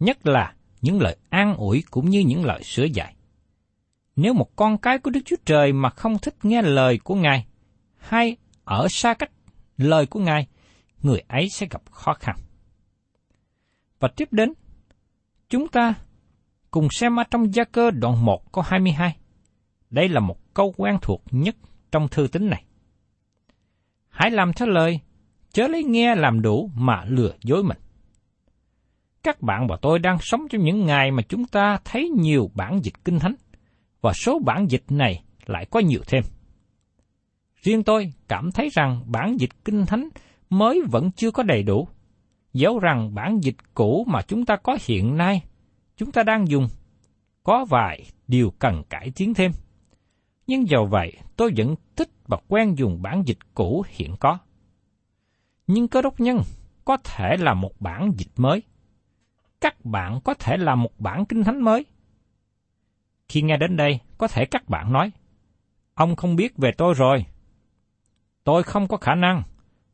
nhất 0.00 0.26
là 0.26 0.54
những 0.80 1.00
lời 1.00 1.16
an 1.30 1.54
ủi 1.56 1.84
cũng 1.90 2.10
như 2.10 2.20
những 2.20 2.44
lời 2.44 2.62
sửa 2.62 2.84
dạy. 2.84 3.14
Nếu 4.16 4.34
một 4.34 4.56
con 4.56 4.78
cái 4.78 4.98
của 4.98 5.10
Đức 5.10 5.20
Chúa 5.24 5.36
Trời 5.44 5.72
mà 5.72 5.90
không 5.90 6.18
thích 6.18 6.34
nghe 6.42 6.62
lời 6.62 6.98
của 7.04 7.14
Ngài, 7.14 7.46
hay 7.96 8.36
ở 8.64 8.86
xa 8.90 9.14
cách 9.14 9.30
lời 9.76 10.06
của 10.06 10.20
Ngài, 10.20 10.46
người 11.02 11.22
ấy 11.28 11.48
sẽ 11.48 11.66
gặp 11.70 11.82
khó 11.90 12.14
khăn. 12.14 12.36
Và 14.02 14.08
tiếp 14.08 14.28
đến, 14.32 14.52
chúng 15.48 15.68
ta 15.68 15.94
cùng 16.70 16.88
xem 16.90 17.16
ở 17.16 17.24
trong 17.30 17.54
gia 17.54 17.64
cơ 17.64 17.90
đoạn 17.90 18.24
1 18.24 18.52
câu 18.52 18.64
22. 18.68 19.16
Đây 19.90 20.08
là 20.08 20.20
một 20.20 20.54
câu 20.54 20.74
quen 20.76 20.98
thuộc 21.02 21.22
nhất 21.30 21.56
trong 21.92 22.08
thư 22.08 22.26
tín 22.32 22.50
này. 22.50 22.64
Hãy 24.08 24.30
làm 24.30 24.52
theo 24.52 24.68
lời, 24.68 25.00
chớ 25.52 25.68
lấy 25.68 25.84
nghe 25.84 26.14
làm 26.14 26.42
đủ 26.42 26.70
mà 26.74 27.04
lừa 27.04 27.32
dối 27.42 27.62
mình. 27.62 27.78
Các 29.22 29.42
bạn 29.42 29.66
và 29.66 29.76
tôi 29.82 29.98
đang 29.98 30.18
sống 30.20 30.48
trong 30.50 30.62
những 30.62 30.86
ngày 30.86 31.10
mà 31.10 31.22
chúng 31.22 31.44
ta 31.44 31.78
thấy 31.84 32.08
nhiều 32.08 32.50
bản 32.54 32.80
dịch 32.82 33.04
kinh 33.04 33.18
thánh, 33.18 33.34
và 34.00 34.12
số 34.12 34.38
bản 34.38 34.70
dịch 34.70 34.84
này 34.88 35.22
lại 35.46 35.66
có 35.70 35.80
nhiều 35.80 36.00
thêm. 36.06 36.24
Riêng 37.62 37.84
tôi 37.84 38.12
cảm 38.28 38.52
thấy 38.52 38.68
rằng 38.72 39.02
bản 39.06 39.36
dịch 39.40 39.64
kinh 39.64 39.86
thánh 39.86 40.08
mới 40.50 40.82
vẫn 40.90 41.10
chưa 41.12 41.30
có 41.30 41.42
đầy 41.42 41.62
đủ, 41.62 41.88
dẫu 42.52 42.78
rằng 42.78 43.14
bản 43.14 43.40
dịch 43.40 43.56
cũ 43.74 44.04
mà 44.08 44.22
chúng 44.22 44.44
ta 44.44 44.56
có 44.56 44.78
hiện 44.80 45.16
nay, 45.16 45.42
chúng 45.96 46.12
ta 46.12 46.22
đang 46.22 46.48
dùng, 46.48 46.68
có 47.42 47.64
vài 47.64 48.06
điều 48.28 48.52
cần 48.58 48.82
cải 48.90 49.12
tiến 49.16 49.34
thêm. 49.34 49.52
Nhưng 50.46 50.68
dầu 50.68 50.86
vậy, 50.86 51.12
tôi 51.36 51.52
vẫn 51.56 51.74
thích 51.96 52.10
và 52.26 52.38
quen 52.48 52.74
dùng 52.78 53.02
bản 53.02 53.22
dịch 53.26 53.38
cũ 53.54 53.84
hiện 53.88 54.16
có. 54.20 54.38
Nhưng 55.66 55.88
cơ 55.88 56.02
đốc 56.02 56.20
nhân 56.20 56.42
có 56.84 56.96
thể 56.96 57.36
là 57.36 57.54
một 57.54 57.80
bản 57.80 58.12
dịch 58.16 58.30
mới. 58.36 58.62
Các 59.60 59.84
bạn 59.84 60.20
có 60.24 60.34
thể 60.34 60.56
là 60.56 60.74
một 60.74 60.92
bản 60.98 61.24
kinh 61.24 61.44
thánh 61.44 61.60
mới. 61.60 61.86
Khi 63.28 63.42
nghe 63.42 63.56
đến 63.56 63.76
đây, 63.76 64.00
có 64.18 64.28
thể 64.28 64.44
các 64.44 64.68
bạn 64.68 64.92
nói, 64.92 65.10
ông 65.94 66.16
không 66.16 66.36
biết 66.36 66.56
về 66.56 66.72
tôi 66.78 66.94
rồi. 66.94 67.24
Tôi 68.44 68.62
không 68.62 68.88
có 68.88 68.96
khả 68.96 69.14
năng, 69.14 69.42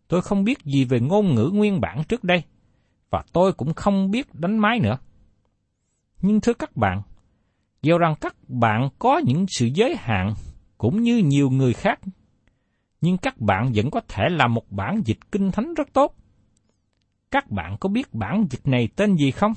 tôi 0.09 0.23
không 0.23 0.45
biết 0.45 0.65
gì 0.65 0.85
về 0.85 1.01
ngôn 1.01 1.35
ngữ 1.35 1.51
nguyên 1.55 1.81
bản 1.81 2.05
trước 2.05 2.25
đây, 2.25 2.43
và 3.11 3.25
tôi 3.33 3.53
cũng 3.53 3.75
không 3.75 4.11
biết 4.11 4.35
đánh 4.35 4.59
máy 4.59 4.81
nữa. 4.81 4.99
Nhưng 6.21 6.41
thưa 6.41 6.55
các 6.55 6.77
bạn, 6.77 7.03
dù 7.83 7.99
rằng 7.99 8.15
các 8.21 8.37
bạn 8.49 8.89
có 8.99 9.19
những 9.19 9.47
sự 9.49 9.67
giới 9.67 9.97
hạn 9.97 10.35
cũng 10.79 11.03
như 11.03 11.19
nhiều 11.19 11.51
người 11.51 11.73
khác, 11.73 12.01
nhưng 13.01 13.19
các 13.19 13.41
bạn 13.41 13.73
vẫn 13.75 13.91
có 13.91 14.01
thể 14.09 14.29
làm 14.31 14.55
một 14.55 14.71
bản 14.71 15.03
dịch 15.05 15.19
kinh 15.33 15.51
thánh 15.51 15.75
rất 15.75 15.93
tốt. 15.93 16.15
Các 17.31 17.51
bạn 17.51 17.77
có 17.81 17.89
biết 17.89 18.15
bản 18.15 18.47
dịch 18.51 18.67
này 18.67 18.89
tên 18.97 19.17
gì 19.17 19.31
không? 19.31 19.53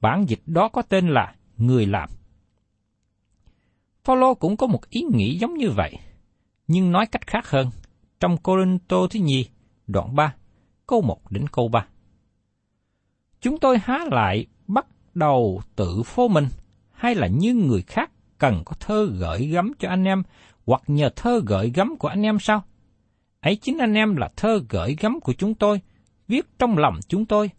Bản 0.00 0.24
dịch 0.28 0.42
đó 0.46 0.68
có 0.68 0.82
tên 0.82 1.08
là 1.08 1.34
Người 1.56 1.86
làm. 1.86 2.08
Paulo 4.04 4.34
cũng 4.34 4.56
có 4.56 4.66
một 4.66 4.90
ý 4.90 5.02
nghĩ 5.12 5.38
giống 5.38 5.54
như 5.54 5.70
vậy, 5.70 5.98
nhưng 6.66 6.92
nói 6.92 7.06
cách 7.06 7.26
khác 7.26 7.50
hơn, 7.50 7.70
trong 8.24 8.36
Corinto 8.36 9.06
thứ 9.10 9.20
nhì, 9.20 9.46
đoạn 9.86 10.14
3, 10.14 10.34
câu 10.86 11.02
1 11.02 11.30
đến 11.30 11.48
câu 11.52 11.68
3. 11.68 11.86
Chúng 13.40 13.58
tôi 13.58 13.78
há 13.78 13.98
lại 14.10 14.46
bắt 14.66 14.86
đầu 15.14 15.60
tự 15.76 16.02
phô 16.02 16.28
mình, 16.28 16.46
hay 16.92 17.14
là 17.14 17.26
như 17.26 17.54
người 17.54 17.82
khác 17.82 18.10
cần 18.38 18.62
có 18.64 18.76
thơ 18.80 19.08
gửi 19.18 19.46
gắm 19.46 19.72
cho 19.78 19.88
anh 19.88 20.04
em, 20.04 20.22
hoặc 20.66 20.82
nhờ 20.86 21.10
thơ 21.16 21.40
gửi 21.46 21.72
gắm 21.74 21.96
của 21.96 22.08
anh 22.08 22.22
em 22.22 22.38
sao? 22.38 22.64
Ấy 23.40 23.56
chính 23.56 23.78
anh 23.78 23.94
em 23.94 24.16
là 24.16 24.30
thơ 24.36 24.60
gửi 24.68 24.96
gắm 25.00 25.20
của 25.20 25.32
chúng 25.32 25.54
tôi, 25.54 25.80
viết 26.28 26.58
trong 26.58 26.78
lòng 26.78 27.00
chúng 27.08 27.26
tôi. 27.26 27.50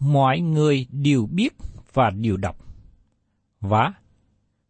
Mọi 0.00 0.40
người 0.40 0.86
đều 0.90 1.26
biết 1.26 1.54
và 1.92 2.10
đều 2.10 2.36
đọc. 2.36 2.56
Và 3.60 3.92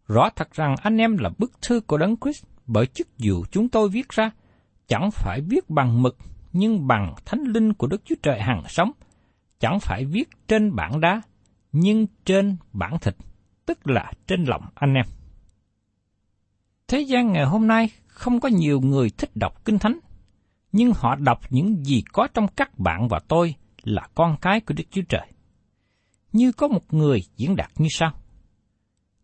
rõ 0.06 0.30
thật 0.36 0.52
rằng 0.52 0.76
anh 0.82 0.98
em 0.98 1.18
là 1.18 1.30
bức 1.38 1.52
thư 1.62 1.80
của 1.80 1.98
Đấng 1.98 2.16
Christ 2.16 2.44
bởi 2.66 2.86
chức 2.86 3.08
vụ 3.18 3.44
chúng 3.50 3.68
tôi 3.68 3.88
viết 3.88 4.08
ra, 4.08 4.30
chẳng 4.86 5.10
phải 5.10 5.40
viết 5.40 5.70
bằng 5.70 6.02
mực, 6.02 6.16
nhưng 6.52 6.86
bằng 6.86 7.14
thánh 7.24 7.42
linh 7.42 7.72
của 7.72 7.86
Đức 7.86 8.02
Chúa 8.04 8.14
Trời 8.22 8.40
hằng 8.40 8.62
sống, 8.68 8.90
chẳng 9.58 9.80
phải 9.80 10.04
viết 10.04 10.28
trên 10.48 10.76
bảng 10.76 11.00
đá, 11.00 11.22
nhưng 11.72 12.06
trên 12.24 12.56
bản 12.72 12.98
thịt, 12.98 13.16
tức 13.66 13.86
là 13.86 14.12
trên 14.26 14.44
lòng 14.44 14.62
anh 14.74 14.94
em. 14.94 15.04
Thế 16.88 17.00
gian 17.00 17.32
ngày 17.32 17.44
hôm 17.44 17.66
nay 17.66 17.90
không 18.06 18.40
có 18.40 18.48
nhiều 18.48 18.80
người 18.80 19.10
thích 19.10 19.30
đọc 19.34 19.64
Kinh 19.64 19.78
Thánh, 19.78 19.98
nhưng 20.72 20.92
họ 20.96 21.16
đọc 21.16 21.40
những 21.50 21.84
gì 21.84 22.02
có 22.12 22.28
trong 22.34 22.46
các 22.56 22.78
bạn 22.78 23.08
và 23.08 23.20
tôi 23.28 23.54
là 23.82 24.08
con 24.14 24.36
cái 24.40 24.60
của 24.60 24.74
Đức 24.74 24.84
Chúa 24.90 25.02
Trời. 25.08 25.26
Như 26.32 26.52
có 26.52 26.68
một 26.68 26.94
người 26.94 27.20
diễn 27.36 27.56
đạt 27.56 27.70
như 27.76 27.88
sau. 27.90 28.12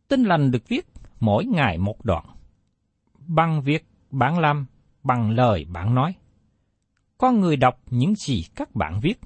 Tin 0.09 0.25
lành 0.25 0.51
được 0.51 0.69
viết 0.69 0.87
mỗi 1.21 1.45
ngày 1.45 1.79
một 1.79 2.05
đoạn. 2.05 2.25
Bằng 3.19 3.63
việc 3.63 3.87
bạn 4.11 4.39
làm, 4.39 4.67
bằng 5.09 5.31
lời 5.31 5.67
bạn 5.69 5.95
nói. 5.95 6.15
con 7.19 7.41
người 7.41 7.57
đọc 7.57 7.81
những 7.91 8.15
gì 8.15 8.45
các 8.55 8.75
bạn 8.75 9.01
viết. 9.03 9.21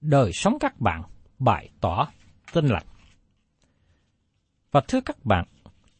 Đời 0.00 0.32
sống 0.32 0.58
các 0.60 0.80
bạn 0.80 1.02
bày 1.38 1.70
tỏ 1.80 2.08
tinh 2.52 2.66
lành. 2.66 2.86
Và 4.70 4.80
thưa 4.88 5.00
các 5.00 5.24
bạn, 5.24 5.44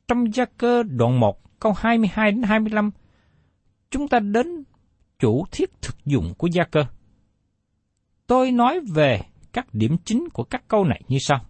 trong 0.09 0.35
gia 0.35 0.45
cơ 0.45 0.83
đoạn 0.83 1.21
1 1.21 1.61
câu 1.61 1.73
22 1.77 2.33
đến 2.33 2.43
25, 2.43 2.91
chúng 3.91 4.09
ta 4.09 4.19
đến 4.19 4.65
chủ 5.19 5.45
thiết 5.53 5.83
thực 5.83 6.05
dụng 6.05 6.35
của 6.39 6.47
gia 6.47 6.65
cơ. 6.65 6.85
Tôi 8.27 8.51
nói 8.51 8.81
về 8.95 9.21
các 9.53 9.67
điểm 9.73 9.97
chính 10.05 10.29
của 10.33 10.45
các 10.45 10.69
câu 10.69 10.85
này 10.85 11.03
như 11.09 11.19
sau. 11.21 11.47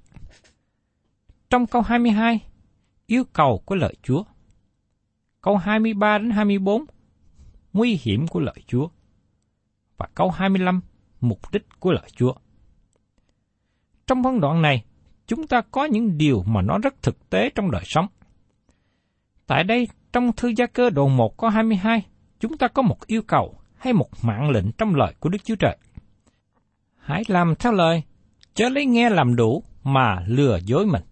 Trong 1.51 1.67
câu 1.67 1.83
22, 1.83 2.41
yêu 3.07 3.25
cầu 3.33 3.63
của 3.65 3.75
lời 3.75 3.95
Chúa. 4.03 4.25
Câu 5.41 5.57
23 5.57 6.19
đến 6.19 6.31
24, 6.31 6.85
nguy 7.73 7.99
hiểm 8.03 8.27
của 8.27 8.41
lời 8.41 8.57
Chúa. 8.67 8.89
Và 9.97 10.09
câu 10.15 10.31
25, 10.31 10.81
mục 11.21 11.41
đích 11.53 11.67
của 11.81 11.93
lời 11.93 12.09
Chúa. 12.17 12.33
Trong 14.07 14.23
phân 14.23 14.41
đoạn 14.41 14.63
này, 14.63 14.85
chúng 15.27 15.47
ta 15.47 15.63
có 15.71 15.85
những 15.85 16.19
điều 16.19 16.43
mà 16.47 16.63
nó 16.63 16.79
rất 16.79 17.03
thực 17.03 17.31
tế 17.31 17.51
trong 17.55 17.71
đời 17.71 17.83
sống. 17.85 18.07
Tại 19.47 19.65
đây, 19.65 19.89
trong 20.13 20.33
thư 20.33 20.53
gia 20.57 20.67
cơ 20.67 20.91
đoạn 20.91 21.17
1 21.17 21.37
có 21.37 21.49
22, 21.49 22.07
chúng 22.41 22.57
ta 22.59 22.69
có 22.69 22.83
một 22.83 23.07
yêu 23.07 23.23
cầu 23.23 23.59
hay 23.77 23.93
một 23.93 24.09
mạng 24.23 24.51
lệnh 24.51 24.73
trong 24.73 24.95
lời 24.95 25.15
của 25.21 25.29
Đức 25.29 25.45
Chúa 25.45 25.57
Trời. 25.57 25.77
Hãy 26.97 27.23
làm 27.29 27.55
theo 27.59 27.73
lời, 27.73 28.03
chớ 28.55 28.69
lấy 28.69 28.87
nghe 28.87 29.11
làm 29.11 29.37
đủ 29.37 29.65
mà 29.85 30.25
lừa 30.27 30.59
dối 30.65 30.87
mình. 30.87 31.03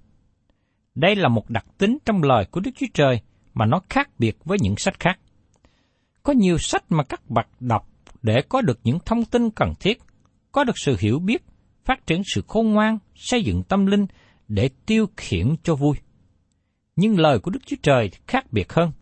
Đây 0.95 1.17
là 1.17 1.29
một 1.29 1.51
đặc 1.51 1.65
tính 1.79 1.99
trong 2.05 2.23
lời 2.23 2.45
của 2.51 2.61
Đức 2.61 2.71
Chúa 2.77 2.87
Trời 2.95 3.21
mà 3.55 3.67
nó 3.67 3.81
khác 3.89 4.11
biệt 4.19 4.37
với 4.45 4.59
những 4.61 4.77
sách 4.77 5.01
khác. 5.01 5.19
Có 6.23 6.33
nhiều 6.33 6.59
sách 6.59 6.85
mà 6.89 7.05
các 7.05 7.31
bạn 7.31 7.47
đọc 7.61 7.89
để 8.23 8.43
có 8.49 8.61
được 8.61 8.81
những 8.85 8.99
thông 9.05 9.25
tin 9.25 9.51
cần 9.51 9.75
thiết, 9.81 9.99
có 10.53 10.65
được 10.65 10.79
sự 10.79 10.97
hiểu 11.01 11.19
biết, 11.19 11.45
phát 11.85 12.07
triển 12.07 12.23
sự 12.35 12.43
khôn 12.49 12.71
ngoan, 12.71 12.99
xây 13.15 13.43
dựng 13.43 13.63
tâm 13.63 13.87
linh 13.87 14.07
để 14.49 14.71
tiêu 14.87 15.07
khiển 15.17 15.55
cho 15.63 15.75
vui. 15.75 15.97
Nhưng 16.97 17.19
lời 17.19 17.39
của 17.39 17.51
Đức 17.51 17.61
Chúa 17.67 17.77
Trời 17.83 18.11
khác 18.27 18.53
biệt 18.53 18.73
hơn. 18.73 18.93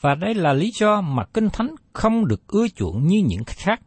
Và 0.00 0.14
đây 0.14 0.34
là 0.34 0.52
lý 0.52 0.70
do 0.80 1.00
mà 1.00 1.24
Kinh 1.34 1.48
Thánh 1.52 1.74
không 1.92 2.28
được 2.28 2.46
ưa 2.46 2.68
chuộng 2.68 3.06
như 3.06 3.22
những 3.26 3.44
khác. 3.46 3.80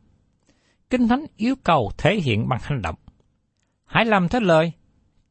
Kinh 0.89 1.07
Thánh 1.07 1.25
yêu 1.37 1.55
cầu 1.63 1.91
thể 1.97 2.19
hiện 2.19 2.49
bằng 2.49 2.59
hành 2.63 2.81
động. 2.81 2.95
Hãy 3.85 4.05
làm 4.05 4.27
theo 4.27 4.41
lời, 4.41 4.71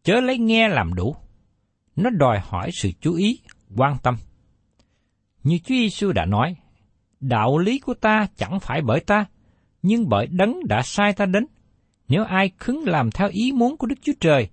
chớ 0.02 0.20
lấy 0.20 0.38
nghe 0.38 0.68
làm 0.68 0.94
đủ. 0.94 1.16
Nó 1.96 2.10
đòi 2.10 2.38
hỏi 2.42 2.70
sự 2.72 2.90
chú 3.00 3.14
ý, 3.14 3.40
quan 3.76 3.96
tâm. 4.02 4.16
Như 5.42 5.58
Chúa 5.58 5.74
Giêsu 5.74 6.12
đã 6.12 6.24
nói, 6.24 6.56
đạo 7.20 7.58
lý 7.58 7.78
của 7.78 7.94
ta 7.94 8.26
chẳng 8.36 8.60
phải 8.60 8.82
bởi 8.82 9.00
ta, 9.00 9.24
nhưng 9.82 10.08
bởi 10.08 10.26
đấng 10.26 10.66
đã 10.68 10.82
sai 10.82 11.12
ta 11.12 11.26
đến. 11.26 11.46
Nếu 12.08 12.24
ai 12.24 12.50
khứng 12.58 12.84
làm 12.86 13.10
theo 13.10 13.28
ý 13.32 13.52
muốn 13.52 13.76
của 13.76 13.86
Đức 13.86 13.98
Chúa 14.02 14.12
Trời, 14.20 14.48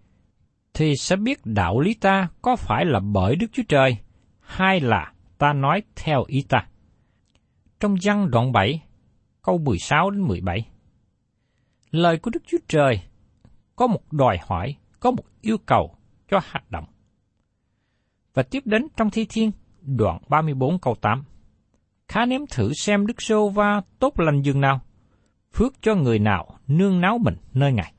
thì 0.74 0.96
sẽ 0.96 1.16
biết 1.16 1.46
đạo 1.46 1.80
lý 1.80 1.94
ta 1.94 2.28
có 2.42 2.56
phải 2.56 2.86
là 2.86 3.00
bởi 3.00 3.36
Đức 3.36 3.48
Chúa 3.52 3.64
Trời, 3.68 3.98
hay 4.40 4.80
là 4.80 5.14
ta 5.38 5.54
nói 5.54 5.84
theo 5.96 6.24
ý 6.28 6.46
ta. 6.50 6.68
Trong 7.80 7.96
văn 8.04 8.32
đoạn 8.32 8.52
7, 8.52 8.82
câu 9.42 9.58
16 9.58 10.10
đến 10.10 10.22
17. 10.22 10.68
Lời 11.92 12.18
của 12.18 12.32
Đức 12.34 12.44
Chúa 12.48 12.58
Trời 12.68 13.02
có 13.76 13.88
một 13.88 14.14
đòi 14.14 14.38
hỏi, 14.48 14.76
có 15.00 15.12
một 15.12 15.24
yêu 15.42 15.58
cầu 15.66 15.96
cho 16.30 16.40
hành 16.44 16.64
động. 16.70 16.86
Và 18.34 18.44
tiếp 18.44 18.64
đến 18.66 18.88
trong 18.98 19.10
thi 19.10 19.26
thiên, 19.30 19.52
đoạn 19.82 20.22
34 20.30 20.80
câu 20.80 20.96
8. 21.02 21.24
Khá 22.08 22.26
nếm 22.26 22.42
thử 22.50 22.74
xem 22.74 23.08
Đức 23.08 23.22
Sô 23.22 23.50
Va 23.50 23.82
tốt 24.00 24.20
lành 24.20 24.42
dường 24.42 24.62
nào, 24.62 24.82
phước 25.54 25.74
cho 25.82 25.96
người 25.96 26.20
nào 26.20 26.60
nương 26.68 27.02
náu 27.02 27.18
mình 27.18 27.36
nơi 27.54 27.74
Ngài. 27.74 27.94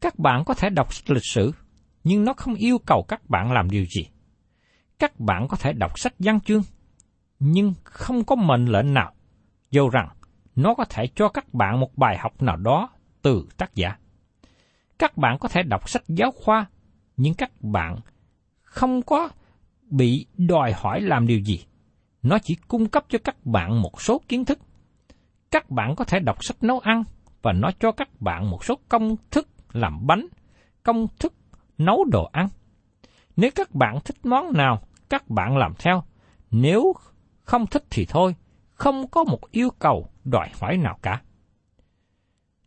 Các 0.00 0.18
bạn 0.18 0.44
có 0.44 0.54
thể 0.54 0.70
đọc 0.70 0.94
sách 0.94 1.10
lịch 1.10 1.26
sử, 1.26 1.52
nhưng 2.04 2.24
nó 2.24 2.32
không 2.32 2.54
yêu 2.54 2.78
cầu 2.86 3.04
các 3.08 3.30
bạn 3.30 3.52
làm 3.52 3.70
điều 3.70 3.84
gì. 3.84 4.08
Các 4.98 5.20
bạn 5.20 5.48
có 5.48 5.56
thể 5.56 5.72
đọc 5.72 5.98
sách 5.98 6.14
văn 6.18 6.40
chương, 6.40 6.62
nhưng 7.38 7.74
không 7.84 8.24
có 8.24 8.36
mệnh 8.36 8.66
lệnh 8.66 8.94
nào, 8.94 9.12
dù 9.70 9.88
rằng 9.88 10.08
nó 10.56 10.74
có 10.74 10.84
thể 10.84 11.06
cho 11.14 11.28
các 11.28 11.54
bạn 11.54 11.80
một 11.80 11.96
bài 11.96 12.18
học 12.18 12.42
nào 12.42 12.56
đó 12.56 12.88
từ 13.22 13.48
tác 13.56 13.74
giả. 13.74 13.96
Các 14.98 15.16
bạn 15.16 15.38
có 15.38 15.48
thể 15.48 15.62
đọc 15.62 15.88
sách 15.88 16.02
giáo 16.08 16.30
khoa, 16.30 16.66
nhưng 17.16 17.34
các 17.34 17.50
bạn 17.60 17.96
không 18.62 19.02
có 19.02 19.28
bị 19.90 20.26
đòi 20.36 20.72
hỏi 20.72 21.00
làm 21.00 21.26
điều 21.26 21.40
gì. 21.40 21.64
Nó 22.28 22.38
chỉ 22.38 22.54
cung 22.68 22.88
cấp 22.88 23.04
cho 23.08 23.18
các 23.24 23.46
bạn 23.46 23.82
một 23.82 24.02
số 24.02 24.20
kiến 24.28 24.44
thức. 24.44 24.58
Các 25.50 25.70
bạn 25.70 25.96
có 25.96 26.04
thể 26.04 26.20
đọc 26.20 26.44
sách 26.44 26.56
nấu 26.60 26.78
ăn 26.78 27.02
và 27.42 27.52
nó 27.52 27.70
cho 27.80 27.92
các 27.92 28.20
bạn 28.20 28.50
một 28.50 28.64
số 28.64 28.74
công 28.88 29.16
thức 29.30 29.48
làm 29.72 30.06
bánh, 30.06 30.26
công 30.82 31.06
thức 31.18 31.34
nấu 31.78 32.04
đồ 32.04 32.24
ăn. 32.32 32.48
Nếu 33.36 33.50
các 33.54 33.74
bạn 33.74 33.98
thích 34.04 34.16
món 34.24 34.52
nào, 34.52 34.82
các 35.08 35.30
bạn 35.30 35.56
làm 35.56 35.74
theo. 35.78 36.02
Nếu 36.50 36.92
không 37.42 37.66
thích 37.66 37.84
thì 37.90 38.06
thôi, 38.08 38.34
không 38.72 39.08
có 39.08 39.24
một 39.24 39.50
yêu 39.50 39.70
cầu 39.78 40.08
đòi 40.24 40.48
hỏi 40.60 40.76
nào 40.76 40.98
cả. 41.02 41.22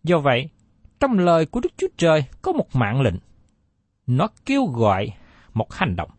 Do 0.04 0.20
vậy, 0.20 0.50
trong 1.00 1.20
lời 1.20 1.46
của 1.46 1.60
Đức 1.60 1.74
Chúa 1.78 1.88
Trời 1.98 2.24
có 2.42 2.52
một 2.52 2.76
mạng 2.76 3.02
lệnh. 3.02 3.18
Nó 4.08 4.28
kêu 4.46 4.66
gọi 4.66 5.14
một 5.54 5.74
hành 5.74 5.96
động. 5.96 6.10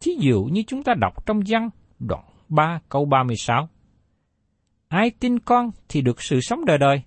Thí 0.00 0.16
dụ 0.18 0.44
như 0.44 0.62
chúng 0.66 0.82
ta 0.82 0.94
đọc 0.94 1.26
trong 1.26 1.42
văn 1.46 1.70
đoạn 1.98 2.24
3 2.54 2.80
câu 2.88 3.04
36. 3.04 3.68
Ai 4.88 5.10
tin 5.10 5.38
con 5.38 5.70
thì 5.88 6.00
được 6.00 6.22
sự 6.22 6.40
sống 6.40 6.64
đời 6.64 6.78
đời, 6.78 7.02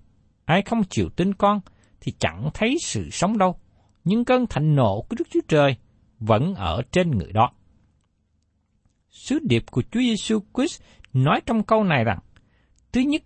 ai 0.46 0.62
không 0.62 0.84
chịu 0.90 1.10
tin 1.10 1.34
con 1.34 1.60
thì 2.02 2.14
chẳng 2.20 2.50
thấy 2.54 2.78
sự 2.82 3.10
sống 3.10 3.38
đâu, 3.38 3.60
nhưng 4.04 4.26
cơn 4.26 4.48
thạnh 4.48 4.76
nộ 4.76 5.02
của 5.02 5.16
Đức 5.20 5.28
Chúa 5.30 5.40
Trời 5.48 5.76
vẫn 6.20 6.56
ở 6.56 6.82
trên 6.92 7.12
người 7.12 7.32
đó. 7.34 7.52
Sứ 9.10 9.40
điệp 9.44 9.64
của 9.72 9.82
Chúa 9.92 10.00
Giêsu 10.00 10.40
Christ 10.54 10.82
nói 11.14 11.42
trong 11.46 11.64
câu 11.64 11.84
này 11.84 12.04
rằng, 12.04 12.20
thứ 12.92 13.02
nhất, 13.02 13.22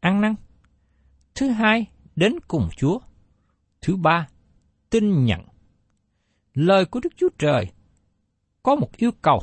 ăn 0.00 0.20
năn. 0.20 0.34
Thứ 1.34 1.48
hai, 1.48 1.86
đến 2.16 2.32
cùng 2.48 2.68
Chúa. 2.76 2.98
Thứ 3.80 3.96
ba, 3.96 4.28
tin 4.90 5.24
nhận. 5.24 5.40
Lời 6.54 6.84
của 6.84 7.00
Đức 7.02 7.12
Chúa 7.16 7.28
Trời 7.38 7.66
có 8.62 8.74
một 8.74 8.96
yêu 8.96 9.10
cầu 9.22 9.42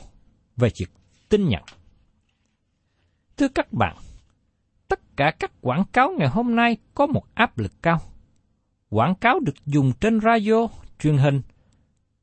về 0.57 0.69
việc 0.79 0.89
tin 1.29 1.47
nhận. 1.47 1.63
Thưa 3.37 3.47
các 3.47 3.73
bạn, 3.73 3.95
tất 4.87 4.99
cả 5.17 5.31
các 5.39 5.51
quảng 5.61 5.83
cáo 5.93 6.11
ngày 6.17 6.27
hôm 6.27 6.55
nay 6.55 6.77
có 6.95 7.07
một 7.07 7.23
áp 7.33 7.57
lực 7.57 7.71
cao. 7.81 7.99
Quảng 8.89 9.15
cáo 9.15 9.39
được 9.39 9.65
dùng 9.65 9.91
trên 9.99 10.19
radio, 10.19 10.67
truyền 10.99 11.17
hình, 11.17 11.41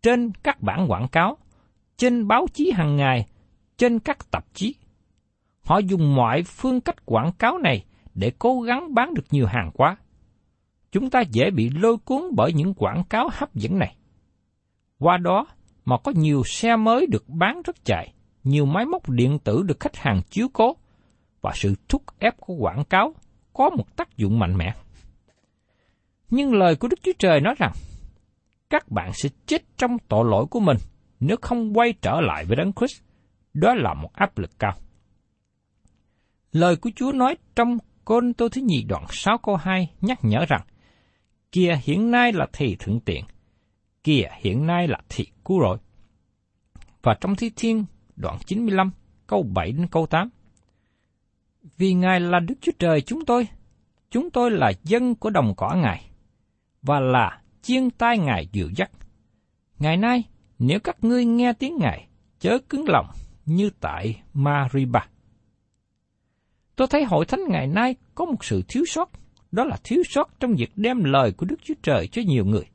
trên 0.02 0.32
các 0.42 0.62
bản 0.62 0.90
quảng 0.90 1.08
cáo, 1.08 1.38
trên 1.96 2.28
báo 2.28 2.46
chí 2.52 2.70
hàng 2.70 2.96
ngày, 2.96 3.26
trên 3.76 3.98
các 3.98 4.30
tạp 4.30 4.44
chí. 4.54 4.74
Họ 5.64 5.78
dùng 5.78 6.14
mọi 6.14 6.42
phương 6.42 6.80
cách 6.80 7.06
quảng 7.06 7.32
cáo 7.32 7.58
này 7.58 7.84
để 8.14 8.32
cố 8.38 8.60
gắng 8.60 8.94
bán 8.94 9.14
được 9.14 9.24
nhiều 9.30 9.46
hàng 9.46 9.70
quá. 9.74 9.96
Chúng 10.92 11.10
ta 11.10 11.20
dễ 11.20 11.50
bị 11.50 11.70
lôi 11.70 11.96
cuốn 11.96 12.22
bởi 12.36 12.52
những 12.52 12.74
quảng 12.74 13.04
cáo 13.04 13.28
hấp 13.32 13.54
dẫn 13.54 13.78
này. 13.78 13.96
Qua 14.98 15.16
đó 15.16 15.46
mà 15.84 15.96
có 15.98 16.12
nhiều 16.16 16.42
xe 16.44 16.76
mới 16.76 17.06
được 17.06 17.28
bán 17.28 17.62
rất 17.62 17.84
chạy, 17.84 18.12
nhiều 18.44 18.66
máy 18.66 18.86
móc 18.86 19.08
điện 19.08 19.38
tử 19.38 19.62
được 19.62 19.80
khách 19.80 19.96
hàng 19.96 20.22
chiếu 20.30 20.48
cố, 20.52 20.76
và 21.44 21.52
sự 21.54 21.74
thúc 21.88 22.02
ép 22.18 22.36
của 22.40 22.54
quảng 22.54 22.84
cáo 22.84 23.14
có 23.52 23.70
một 23.70 23.96
tác 23.96 24.16
dụng 24.16 24.38
mạnh 24.38 24.56
mẽ. 24.56 24.74
Nhưng 26.30 26.54
lời 26.54 26.76
của 26.76 26.88
Đức 26.88 26.96
Chúa 27.02 27.12
Trời 27.18 27.40
nói 27.40 27.54
rằng, 27.58 27.72
các 28.70 28.90
bạn 28.90 29.10
sẽ 29.14 29.28
chết 29.46 29.62
trong 29.76 29.96
tội 30.08 30.24
lỗi 30.30 30.46
của 30.50 30.60
mình 30.60 30.76
nếu 31.20 31.36
không 31.42 31.78
quay 31.78 31.94
trở 32.02 32.20
lại 32.20 32.44
với 32.44 32.56
Đấng 32.56 32.72
Christ. 32.72 33.02
Đó 33.54 33.74
là 33.74 33.94
một 33.94 34.12
áp 34.12 34.38
lực 34.38 34.50
cao. 34.58 34.72
Lời 36.52 36.76
của 36.76 36.90
Chúa 36.96 37.12
nói 37.12 37.36
trong 37.56 37.78
Côn 38.04 38.32
Tô 38.32 38.48
Thứ 38.48 38.60
Nhì 38.60 38.82
đoạn 38.82 39.04
6 39.10 39.38
câu 39.38 39.56
2 39.56 39.90
nhắc 40.00 40.18
nhở 40.22 40.44
rằng, 40.48 40.62
kia 41.52 41.80
hiện 41.82 42.10
nay 42.10 42.32
là 42.32 42.46
thì 42.52 42.76
thượng 42.78 43.00
tiện, 43.00 43.24
kia 44.04 44.22
hiện 44.40 44.66
nay 44.66 44.88
là 44.88 45.00
thì 45.08 45.26
cứu 45.44 45.60
rồi 45.60 45.78
Và 47.02 47.16
trong 47.20 47.36
Thi 47.36 47.50
Thiên 47.56 47.84
đoạn 48.16 48.38
95 48.46 48.90
câu 49.26 49.42
7 49.42 49.72
đến 49.72 49.86
câu 49.86 50.06
8, 50.06 50.30
vì 51.76 51.94
Ngài 51.94 52.20
là 52.20 52.40
Đức 52.40 52.54
Chúa 52.60 52.72
Trời 52.78 53.00
chúng 53.00 53.24
tôi, 53.24 53.48
chúng 54.10 54.30
tôi 54.30 54.50
là 54.50 54.72
dân 54.84 55.14
của 55.14 55.30
đồng 55.30 55.54
cỏ 55.56 55.74
Ngài, 55.74 56.10
và 56.82 57.00
là 57.00 57.40
chiên 57.62 57.90
tai 57.90 58.18
Ngài 58.18 58.48
dịu 58.52 58.70
dắt. 58.76 58.90
Ngày 59.78 59.96
nay, 59.96 60.24
nếu 60.58 60.80
các 60.80 61.04
ngươi 61.04 61.24
nghe 61.24 61.52
tiếng 61.52 61.76
Ngài, 61.78 62.08
chớ 62.40 62.58
cứng 62.68 62.88
lòng 62.88 63.06
như 63.46 63.70
tại 63.80 64.22
Mariba. 64.34 65.06
Tôi 66.76 66.88
thấy 66.90 67.04
hội 67.04 67.26
thánh 67.26 67.40
ngày 67.48 67.66
nay 67.66 67.96
có 68.14 68.24
một 68.24 68.44
sự 68.44 68.62
thiếu 68.68 68.84
sót, 68.86 69.10
đó 69.52 69.64
là 69.64 69.76
thiếu 69.84 70.02
sót 70.08 70.40
trong 70.40 70.54
việc 70.54 70.70
đem 70.76 71.04
lời 71.04 71.32
của 71.32 71.46
Đức 71.46 71.56
Chúa 71.64 71.74
Trời 71.82 72.06
cho 72.06 72.22
nhiều 72.26 72.44
người. 72.44 72.66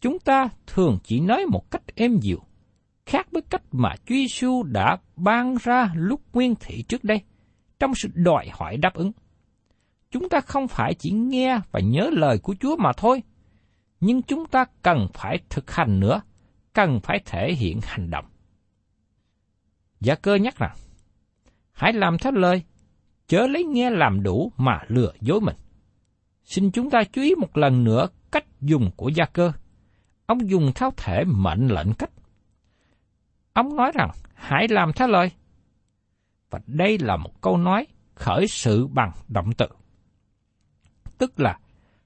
Chúng 0.00 0.18
ta 0.18 0.48
thường 0.66 0.98
chỉ 1.04 1.20
nói 1.20 1.46
một 1.46 1.70
cách 1.70 1.82
êm 1.94 2.18
dịu, 2.20 2.38
khác 3.06 3.26
với 3.32 3.42
cách 3.42 3.62
mà 3.72 3.94
Chúa 3.96 4.14
Giêsu 4.14 4.62
đã 4.62 4.98
ban 5.16 5.56
ra 5.62 5.92
lúc 5.94 6.20
nguyên 6.32 6.54
thị 6.60 6.82
trước 6.82 7.04
đây, 7.04 7.20
trong 7.82 7.94
sự 7.94 8.08
đòi 8.14 8.48
hỏi 8.52 8.76
đáp 8.76 8.94
ứng. 8.94 9.12
Chúng 10.10 10.28
ta 10.28 10.40
không 10.40 10.68
phải 10.68 10.94
chỉ 10.94 11.10
nghe 11.10 11.60
và 11.72 11.80
nhớ 11.80 12.10
lời 12.12 12.38
của 12.38 12.54
Chúa 12.60 12.76
mà 12.76 12.92
thôi, 12.92 13.22
nhưng 14.00 14.22
chúng 14.22 14.46
ta 14.46 14.64
cần 14.82 15.06
phải 15.14 15.38
thực 15.50 15.70
hành 15.70 16.00
nữa, 16.00 16.20
cần 16.72 17.00
phải 17.00 17.20
thể 17.24 17.52
hiện 17.52 17.80
hành 17.82 18.10
động. 18.10 18.24
Giả 20.00 20.14
cơ 20.14 20.34
nhắc 20.34 20.58
rằng, 20.58 20.76
hãy 21.72 21.92
làm 21.92 22.18
theo 22.18 22.32
lời, 22.32 22.62
chớ 23.26 23.46
lấy 23.46 23.64
nghe 23.64 23.90
làm 23.90 24.22
đủ 24.22 24.52
mà 24.56 24.80
lừa 24.88 25.12
dối 25.20 25.40
mình. 25.40 25.56
Xin 26.44 26.70
chúng 26.70 26.90
ta 26.90 27.04
chú 27.12 27.22
ý 27.22 27.34
một 27.34 27.56
lần 27.56 27.84
nữa 27.84 28.08
cách 28.32 28.44
dùng 28.60 28.90
của 28.96 29.08
gia 29.08 29.24
cơ. 29.24 29.52
Ông 30.26 30.50
dùng 30.50 30.72
theo 30.74 30.90
thể 30.96 31.24
mệnh 31.24 31.68
lệnh 31.68 31.94
cách. 31.94 32.10
Ông 33.52 33.76
nói 33.76 33.92
rằng, 33.94 34.10
hãy 34.34 34.68
làm 34.68 34.92
theo 34.92 35.08
lời. 35.08 35.30
Và 36.52 36.60
đây 36.66 36.98
là 36.98 37.16
một 37.16 37.40
câu 37.40 37.56
nói 37.56 37.86
khởi 38.14 38.46
sự 38.48 38.86
bằng 38.86 39.12
động 39.28 39.52
từ. 39.58 39.66
Tức 41.18 41.40
là 41.40 41.58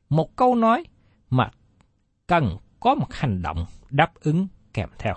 một 0.08 0.36
câu 0.36 0.54
nói 0.54 0.84
mà 1.30 1.50
cần 2.26 2.56
có 2.80 2.94
một 2.94 3.12
hành 3.12 3.42
động 3.42 3.66
đáp 3.90 4.14
ứng 4.14 4.46
kèm 4.72 4.88
theo. 4.98 5.14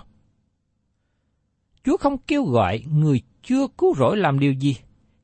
Chúa 1.84 1.96
không 1.96 2.18
kêu 2.18 2.44
gọi 2.44 2.84
người 2.88 3.22
chưa 3.42 3.66
cứu 3.78 3.94
rỗi 3.94 4.16
làm 4.16 4.38
điều 4.38 4.52
gì, 4.52 4.76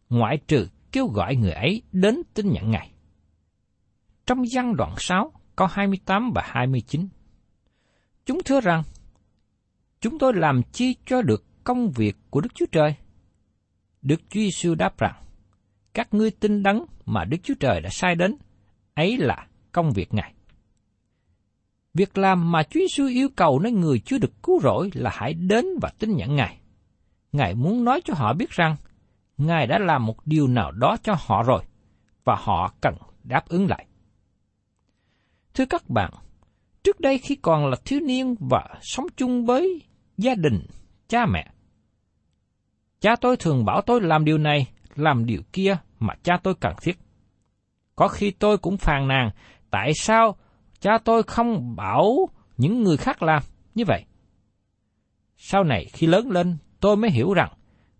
ngoại 0.08 0.38
trừ 0.48 0.68
kêu 0.92 1.06
gọi 1.06 1.36
người 1.36 1.52
ấy 1.52 1.82
đến 1.92 2.22
tin 2.34 2.52
nhận 2.52 2.70
Ngài. 2.70 2.90
Trong 4.26 4.44
văn 4.52 4.76
đoạn 4.76 4.94
6, 4.98 5.32
câu 5.56 5.68
28 5.70 6.32
và 6.34 6.42
29, 6.46 7.08
chúng 8.26 8.38
thưa 8.44 8.60
rằng, 8.60 8.82
chúng 10.00 10.18
tôi 10.18 10.34
làm 10.34 10.62
chi 10.72 10.96
cho 11.06 11.22
được 11.22 11.44
công 11.64 11.90
việc 11.90 12.16
của 12.30 12.40
Đức 12.40 12.54
Chúa 12.54 12.66
Trời? 12.72 12.94
Đức 14.06 14.20
Chúa 14.30 14.40
Giêsu 14.40 14.74
đáp 14.74 14.98
rằng, 14.98 15.14
các 15.94 16.14
ngươi 16.14 16.30
tin 16.30 16.62
đấng 16.62 16.84
mà 17.06 17.24
Đức 17.24 17.36
Chúa 17.42 17.54
Trời 17.60 17.80
đã 17.80 17.90
sai 17.90 18.14
đến, 18.14 18.36
ấy 18.94 19.16
là 19.16 19.46
công 19.72 19.92
việc 19.92 20.14
Ngài. 20.14 20.34
Việc 21.94 22.18
làm 22.18 22.52
mà 22.52 22.62
Chúa 22.62 22.80
Giêsu 22.80 23.06
yêu 23.06 23.28
cầu 23.36 23.58
nơi 23.58 23.72
người 23.72 23.98
chưa 23.98 24.18
được 24.18 24.42
cứu 24.42 24.60
rỗi 24.60 24.90
là 24.94 25.10
hãy 25.14 25.34
đến 25.34 25.64
và 25.82 25.88
tin 25.98 26.16
nhận 26.16 26.36
Ngài. 26.36 26.58
Ngài 27.32 27.54
muốn 27.54 27.84
nói 27.84 28.00
cho 28.04 28.14
họ 28.16 28.32
biết 28.32 28.50
rằng 28.50 28.76
Ngài 29.36 29.66
đã 29.66 29.78
làm 29.78 30.06
một 30.06 30.26
điều 30.26 30.48
nào 30.48 30.72
đó 30.72 30.96
cho 31.02 31.14
họ 31.18 31.42
rồi, 31.42 31.64
và 32.24 32.36
họ 32.38 32.74
cần 32.80 32.94
đáp 33.24 33.48
ứng 33.48 33.66
lại. 33.66 33.86
Thưa 35.54 35.66
các 35.66 35.88
bạn, 35.88 36.12
trước 36.82 37.00
đây 37.00 37.18
khi 37.18 37.34
còn 37.34 37.66
là 37.66 37.76
thiếu 37.84 38.00
niên 38.00 38.34
và 38.40 38.68
sống 38.82 39.06
chung 39.16 39.46
với 39.46 39.82
gia 40.18 40.34
đình, 40.34 40.66
cha 41.08 41.26
mẹ, 41.26 41.52
cha 43.00 43.16
tôi 43.20 43.36
thường 43.36 43.64
bảo 43.64 43.80
tôi 43.80 44.00
làm 44.00 44.24
điều 44.24 44.38
này, 44.38 44.66
làm 44.94 45.26
điều 45.26 45.42
kia 45.52 45.76
mà 45.98 46.14
cha 46.22 46.38
tôi 46.42 46.54
cần 46.60 46.72
thiết. 46.82 46.98
Có 47.96 48.08
khi 48.08 48.30
tôi 48.30 48.58
cũng 48.58 48.76
phàn 48.76 49.08
nàn 49.08 49.30
tại 49.70 49.92
sao 49.94 50.36
cha 50.80 50.98
tôi 51.04 51.22
không 51.22 51.76
bảo 51.76 52.28
những 52.56 52.82
người 52.82 52.96
khác 52.96 53.22
làm 53.22 53.42
như 53.74 53.84
vậy. 53.86 54.04
Sau 55.36 55.64
này 55.64 55.86
khi 55.92 56.06
lớn 56.06 56.30
lên, 56.30 56.56
tôi 56.80 56.96
mới 56.96 57.10
hiểu 57.10 57.34
rằng 57.34 57.52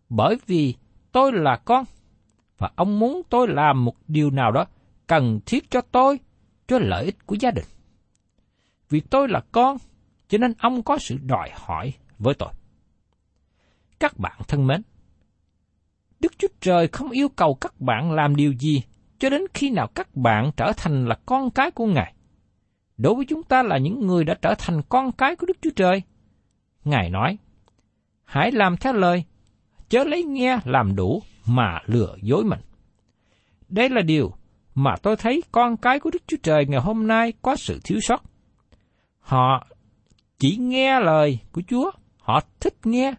bởi 0.09 0.37
vì 0.47 0.75
tôi 1.13 1.33
là 1.35 1.57
con 1.65 1.85
và 2.59 2.71
ông 2.77 2.99
muốn 2.99 3.23
tôi 3.31 3.49
làm 3.49 3.85
một 3.85 3.95
điều 4.09 4.31
nào 4.31 4.53
đó 4.53 4.65
cần 5.07 5.41
thiết 5.47 5.71
cho 5.71 5.81
tôi, 5.81 6.21
cho 6.69 6.79
lợi 6.79 7.05
ích 7.05 7.27
của 7.27 7.37
gia 7.41 7.51
đình. 7.51 7.65
Vì 8.89 9.01
tôi 9.01 9.29
là 9.29 9.41
con, 9.53 9.77
cho 10.29 10.39
nên 10.39 10.53
ông 10.59 10.83
có 10.83 10.99
sự 10.99 11.19
đòi 11.23 11.51
hỏi 11.55 11.93
với 12.19 12.35
tôi. 12.35 12.49
Các 14.01 14.19
bạn 14.19 14.41
thân 14.49 14.67
mến, 14.67 14.83
Đức 16.21 16.39
Chúa 16.39 16.49
Trời 16.61 16.89
không 16.89 17.11
yêu 17.11 17.29
cầu 17.29 17.55
các 17.55 17.81
bạn 17.81 18.13
làm 18.13 18.37
điều 18.37 18.53
gì 18.53 18.83
cho 19.19 19.31
đến 19.31 19.43
khi 19.55 19.71
nào 19.71 19.87
các 19.95 20.17
bạn 20.17 20.51
trở 20.57 20.73
thành 20.77 21.09
là 21.09 21.19
con 21.27 21.51
cái 21.51 21.71
của 21.71 21.87
Ngài. 21.87 22.15
Đối 22.97 23.15
với 23.15 23.25
chúng 23.29 23.43
ta 23.43 23.63
là 23.63 23.79
những 23.79 24.07
người 24.07 24.25
đã 24.25 24.35
trở 24.43 24.55
thành 24.59 24.83
con 24.89 25.13
cái 25.13 25.37
của 25.37 25.47
Đức 25.47 25.57
Chúa 25.63 25.71
Trời. 25.77 26.03
Ngài 26.85 27.11
nói, 27.11 27.39
hãy 28.25 28.53
làm 28.53 28.77
theo 28.77 28.93
lời, 28.93 29.25
chớ 29.89 30.05
lấy 30.05 30.25
nghe 30.25 30.59
làm 30.65 30.97
đủ 30.97 31.23
mà 31.47 31.81
lừa 31.87 32.17
dối 32.23 32.45
mình. 32.45 32.61
Đây 33.69 33.89
là 33.89 34.03
điều 34.03 34.33
mà 34.75 34.97
tôi 35.03 35.17
thấy 35.17 35.43
con 35.53 35.77
cái 35.77 36.01
của 36.01 36.11
Đức 36.11 36.23
Chúa 36.27 36.37
Trời 36.43 36.67
ngày 36.67 36.81
hôm 36.81 37.07
nay 37.07 37.33
có 37.43 37.57
sự 37.57 37.81
thiếu 37.85 38.01
sót. 38.01 38.23
Họ 39.21 39.67
chỉ 40.39 40.57
nghe 40.57 41.01
lời 41.01 41.39
của 41.53 41.63
Chúa, 41.69 41.91
họ 42.19 42.41
thích 42.61 42.75
nghe, 42.85 43.15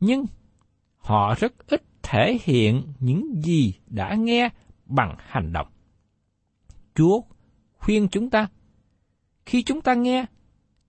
nhưng 0.00 0.26
họ 0.96 1.34
rất 1.34 1.52
ít 1.66 1.82
thể 2.02 2.38
hiện 2.42 2.92
những 2.98 3.42
gì 3.42 3.74
đã 3.86 4.14
nghe 4.14 4.48
bằng 4.86 5.16
hành 5.18 5.52
động. 5.52 5.66
Chúa 6.94 7.20
khuyên 7.78 8.08
chúng 8.08 8.30
ta, 8.30 8.48
khi 9.46 9.62
chúng 9.62 9.80
ta 9.80 9.94
nghe, 9.94 10.24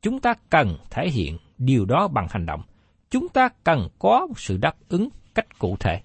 chúng 0.01 0.19
ta 0.19 0.33
cần 0.49 0.77
thể 0.89 1.09
hiện 1.09 1.37
điều 1.57 1.85
đó 1.85 2.07
bằng 2.07 2.27
hành 2.29 2.45
động. 2.45 2.61
Chúng 3.09 3.29
ta 3.29 3.49
cần 3.63 3.87
có 3.99 4.27
một 4.27 4.39
sự 4.39 4.57
đáp 4.57 4.75
ứng 4.89 5.09
cách 5.35 5.59
cụ 5.59 5.77
thể. 5.79 6.01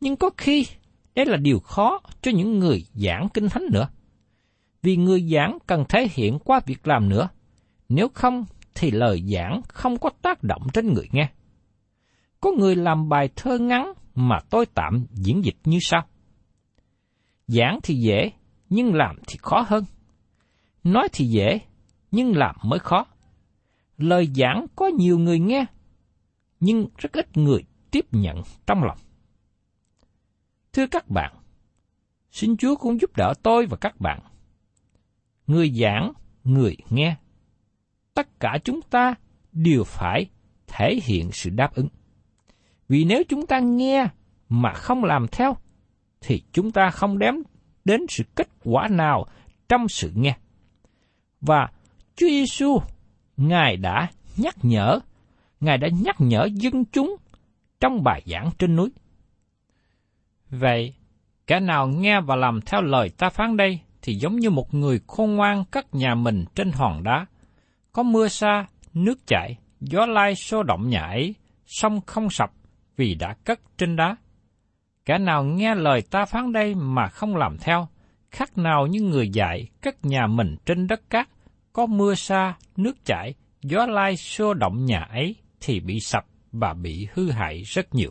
Nhưng 0.00 0.16
có 0.16 0.30
khi 0.36 0.66
đây 1.14 1.26
là 1.26 1.36
điều 1.36 1.60
khó 1.60 2.00
cho 2.22 2.30
những 2.30 2.58
người 2.58 2.86
giảng 2.94 3.28
kinh 3.34 3.48
thánh 3.48 3.64
nữa. 3.72 3.88
Vì 4.82 4.96
người 4.96 5.28
giảng 5.32 5.58
cần 5.66 5.84
thể 5.88 6.08
hiện 6.12 6.38
qua 6.38 6.60
việc 6.66 6.86
làm 6.86 7.08
nữa. 7.08 7.28
Nếu 7.88 8.08
không 8.14 8.44
thì 8.74 8.90
lời 8.90 9.22
giảng 9.26 9.60
không 9.68 9.98
có 9.98 10.10
tác 10.22 10.42
động 10.42 10.62
trên 10.74 10.92
người 10.92 11.08
nghe. 11.12 11.30
Có 12.40 12.52
người 12.58 12.76
làm 12.76 13.08
bài 13.08 13.28
thơ 13.36 13.58
ngắn 13.58 13.92
mà 14.14 14.38
tôi 14.50 14.66
tạm 14.66 15.06
diễn 15.10 15.44
dịch 15.44 15.56
như 15.64 15.78
sau. 15.80 16.06
Giảng 17.46 17.78
thì 17.82 17.94
dễ, 17.94 18.30
nhưng 18.68 18.94
làm 18.94 19.16
thì 19.26 19.38
khó 19.42 19.64
hơn. 19.68 19.84
Nói 20.84 21.08
thì 21.12 21.24
dễ, 21.24 21.60
nhưng 22.10 22.36
làm 22.36 22.56
mới 22.64 22.78
khó. 22.78 23.06
Lời 23.98 24.28
giảng 24.34 24.66
có 24.76 24.86
nhiều 24.86 25.18
người 25.18 25.38
nghe, 25.38 25.64
nhưng 26.60 26.88
rất 26.98 27.12
ít 27.12 27.36
người 27.36 27.64
tiếp 27.90 28.06
nhận 28.10 28.42
trong 28.66 28.82
lòng. 28.82 28.98
Thưa 30.72 30.86
các 30.86 31.08
bạn, 31.08 31.34
xin 32.30 32.56
Chúa 32.56 32.76
cũng 32.76 33.00
giúp 33.00 33.16
đỡ 33.16 33.32
tôi 33.42 33.66
và 33.66 33.76
các 33.76 34.00
bạn. 34.00 34.20
Người 35.46 35.70
giảng, 35.70 36.12
người 36.44 36.76
nghe. 36.90 37.16
Tất 38.14 38.40
cả 38.40 38.58
chúng 38.64 38.82
ta 38.82 39.14
đều 39.52 39.84
phải 39.84 40.26
thể 40.66 41.00
hiện 41.02 41.32
sự 41.32 41.50
đáp 41.50 41.74
ứng. 41.74 41.88
Vì 42.88 43.04
nếu 43.04 43.22
chúng 43.28 43.46
ta 43.46 43.58
nghe 43.58 44.06
mà 44.48 44.72
không 44.72 45.04
làm 45.04 45.26
theo, 45.28 45.56
thì 46.20 46.42
chúng 46.52 46.70
ta 46.70 46.90
không 46.90 47.18
đếm 47.18 47.34
đến 47.84 48.00
sự 48.08 48.24
kết 48.34 48.48
quả 48.64 48.88
nào 48.88 49.26
trong 49.68 49.88
sự 49.88 50.12
nghe. 50.14 50.36
Và 51.40 51.68
Chúa 52.16 52.28
Giêsu, 52.28 52.78
Ngài 53.36 53.76
đã 53.76 54.10
nhắc 54.36 54.56
nhở, 54.62 54.98
Ngài 55.60 55.78
đã 55.78 55.88
nhắc 56.02 56.16
nhở 56.18 56.48
dân 56.52 56.84
chúng 56.84 57.16
trong 57.80 58.02
bài 58.02 58.22
giảng 58.26 58.50
trên 58.58 58.76
núi. 58.76 58.90
Vậy, 60.50 60.94
kẻ 61.46 61.60
nào 61.60 61.86
nghe 61.88 62.20
và 62.20 62.36
làm 62.36 62.60
theo 62.60 62.82
lời 62.82 63.08
ta 63.08 63.30
phán 63.30 63.56
đây 63.56 63.80
thì 64.02 64.14
giống 64.14 64.36
như 64.36 64.50
một 64.50 64.74
người 64.74 65.00
khôn 65.06 65.36
ngoan 65.36 65.64
cất 65.64 65.94
nhà 65.94 66.14
mình 66.14 66.44
trên 66.54 66.72
hòn 66.72 67.02
đá. 67.02 67.26
Có 67.92 68.02
mưa 68.02 68.28
xa, 68.28 68.66
nước 68.94 69.26
chảy, 69.26 69.56
gió 69.80 70.06
lai 70.06 70.34
xô 70.34 70.62
động 70.62 70.88
nhà 70.88 71.02
ấy, 71.02 71.34
sông 71.66 72.00
không 72.06 72.30
sập 72.30 72.50
vì 72.96 73.14
đã 73.14 73.34
cất 73.44 73.60
trên 73.78 73.96
đá. 73.96 74.16
Kẻ 75.04 75.18
nào 75.18 75.44
nghe 75.44 75.74
lời 75.74 76.02
ta 76.10 76.24
phán 76.24 76.52
đây 76.52 76.74
mà 76.74 77.08
không 77.08 77.36
làm 77.36 77.58
theo, 77.58 77.88
khác 78.30 78.58
nào 78.58 78.86
như 78.86 79.00
người 79.00 79.28
dạy 79.28 79.68
cất 79.80 80.04
nhà 80.04 80.26
mình 80.26 80.56
trên 80.66 80.86
đất 80.86 81.10
cát, 81.10 81.28
có 81.72 81.86
mưa 81.86 82.14
xa, 82.14 82.54
nước 82.76 83.04
chảy, 83.04 83.34
gió 83.62 83.86
lai 83.86 84.16
xô 84.16 84.54
động 84.54 84.84
nhà 84.84 85.00
ấy 85.00 85.36
thì 85.60 85.80
bị 85.80 86.00
sập 86.00 86.24
và 86.52 86.74
bị 86.74 87.08
hư 87.12 87.30
hại 87.30 87.62
rất 87.62 87.94
nhiều. 87.94 88.10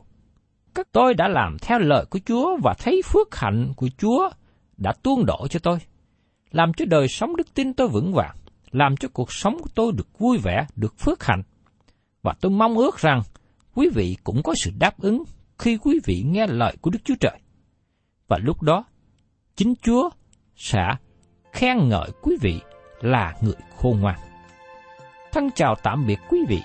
Các 0.75 0.87
tôi 0.91 1.13
đã 1.13 1.27
làm 1.27 1.57
theo 1.61 1.79
lời 1.79 2.05
của 2.09 2.19
Chúa 2.25 2.57
và 2.63 2.73
thấy 2.79 3.01
phước 3.05 3.35
hạnh 3.35 3.73
của 3.75 3.89
Chúa 3.97 4.29
đã 4.77 4.93
tuôn 5.03 5.25
đổ 5.25 5.47
cho 5.49 5.59
tôi, 5.63 5.77
làm 6.51 6.73
cho 6.73 6.85
đời 6.85 7.07
sống 7.07 7.35
đức 7.35 7.53
tin 7.53 7.73
tôi 7.73 7.87
vững 7.87 8.13
vàng, 8.13 8.35
làm 8.71 8.97
cho 8.97 9.09
cuộc 9.13 9.33
sống 9.33 9.57
của 9.61 9.69
tôi 9.75 9.91
được 9.91 10.19
vui 10.19 10.37
vẻ, 10.37 10.65
được 10.75 10.99
phước 10.99 11.23
hạnh. 11.23 11.41
Và 12.23 12.33
tôi 12.41 12.51
mong 12.51 12.77
ước 12.77 12.97
rằng 12.97 13.21
quý 13.75 13.89
vị 13.93 14.17
cũng 14.23 14.43
có 14.43 14.53
sự 14.63 14.71
đáp 14.79 14.99
ứng 14.99 15.23
khi 15.59 15.77
quý 15.77 15.99
vị 16.05 16.23
nghe 16.27 16.47
lời 16.47 16.77
của 16.81 16.89
Đức 16.89 16.99
Chúa 17.03 17.15
Trời. 17.19 17.39
Và 18.27 18.37
lúc 18.37 18.61
đó, 18.61 18.85
chính 19.55 19.73
Chúa 19.81 20.09
sẽ 20.55 20.83
khen 21.51 21.89
ngợi 21.89 22.09
quý 22.21 22.37
vị 22.41 22.59
là 23.01 23.33
người 23.41 23.55
khôn 23.77 23.99
ngoan. 23.99 24.19
Thân 25.31 25.49
chào 25.55 25.75
tạm 25.83 26.07
biệt 26.07 26.19
quý 26.29 26.39
vị 26.47 26.61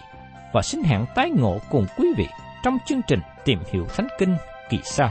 và 0.53 0.63
xin 0.63 0.83
hẹn 0.83 1.05
tái 1.15 1.31
ngộ 1.31 1.59
cùng 1.71 1.87
quý 1.97 2.09
vị 2.17 2.27
trong 2.63 2.79
chương 2.87 3.01
trình 3.07 3.21
Tìm 3.45 3.59
hiểu 3.73 3.87
Thánh 3.97 4.09
Kinh 4.19 4.37
kỳ 4.71 4.79
sau. 4.85 5.11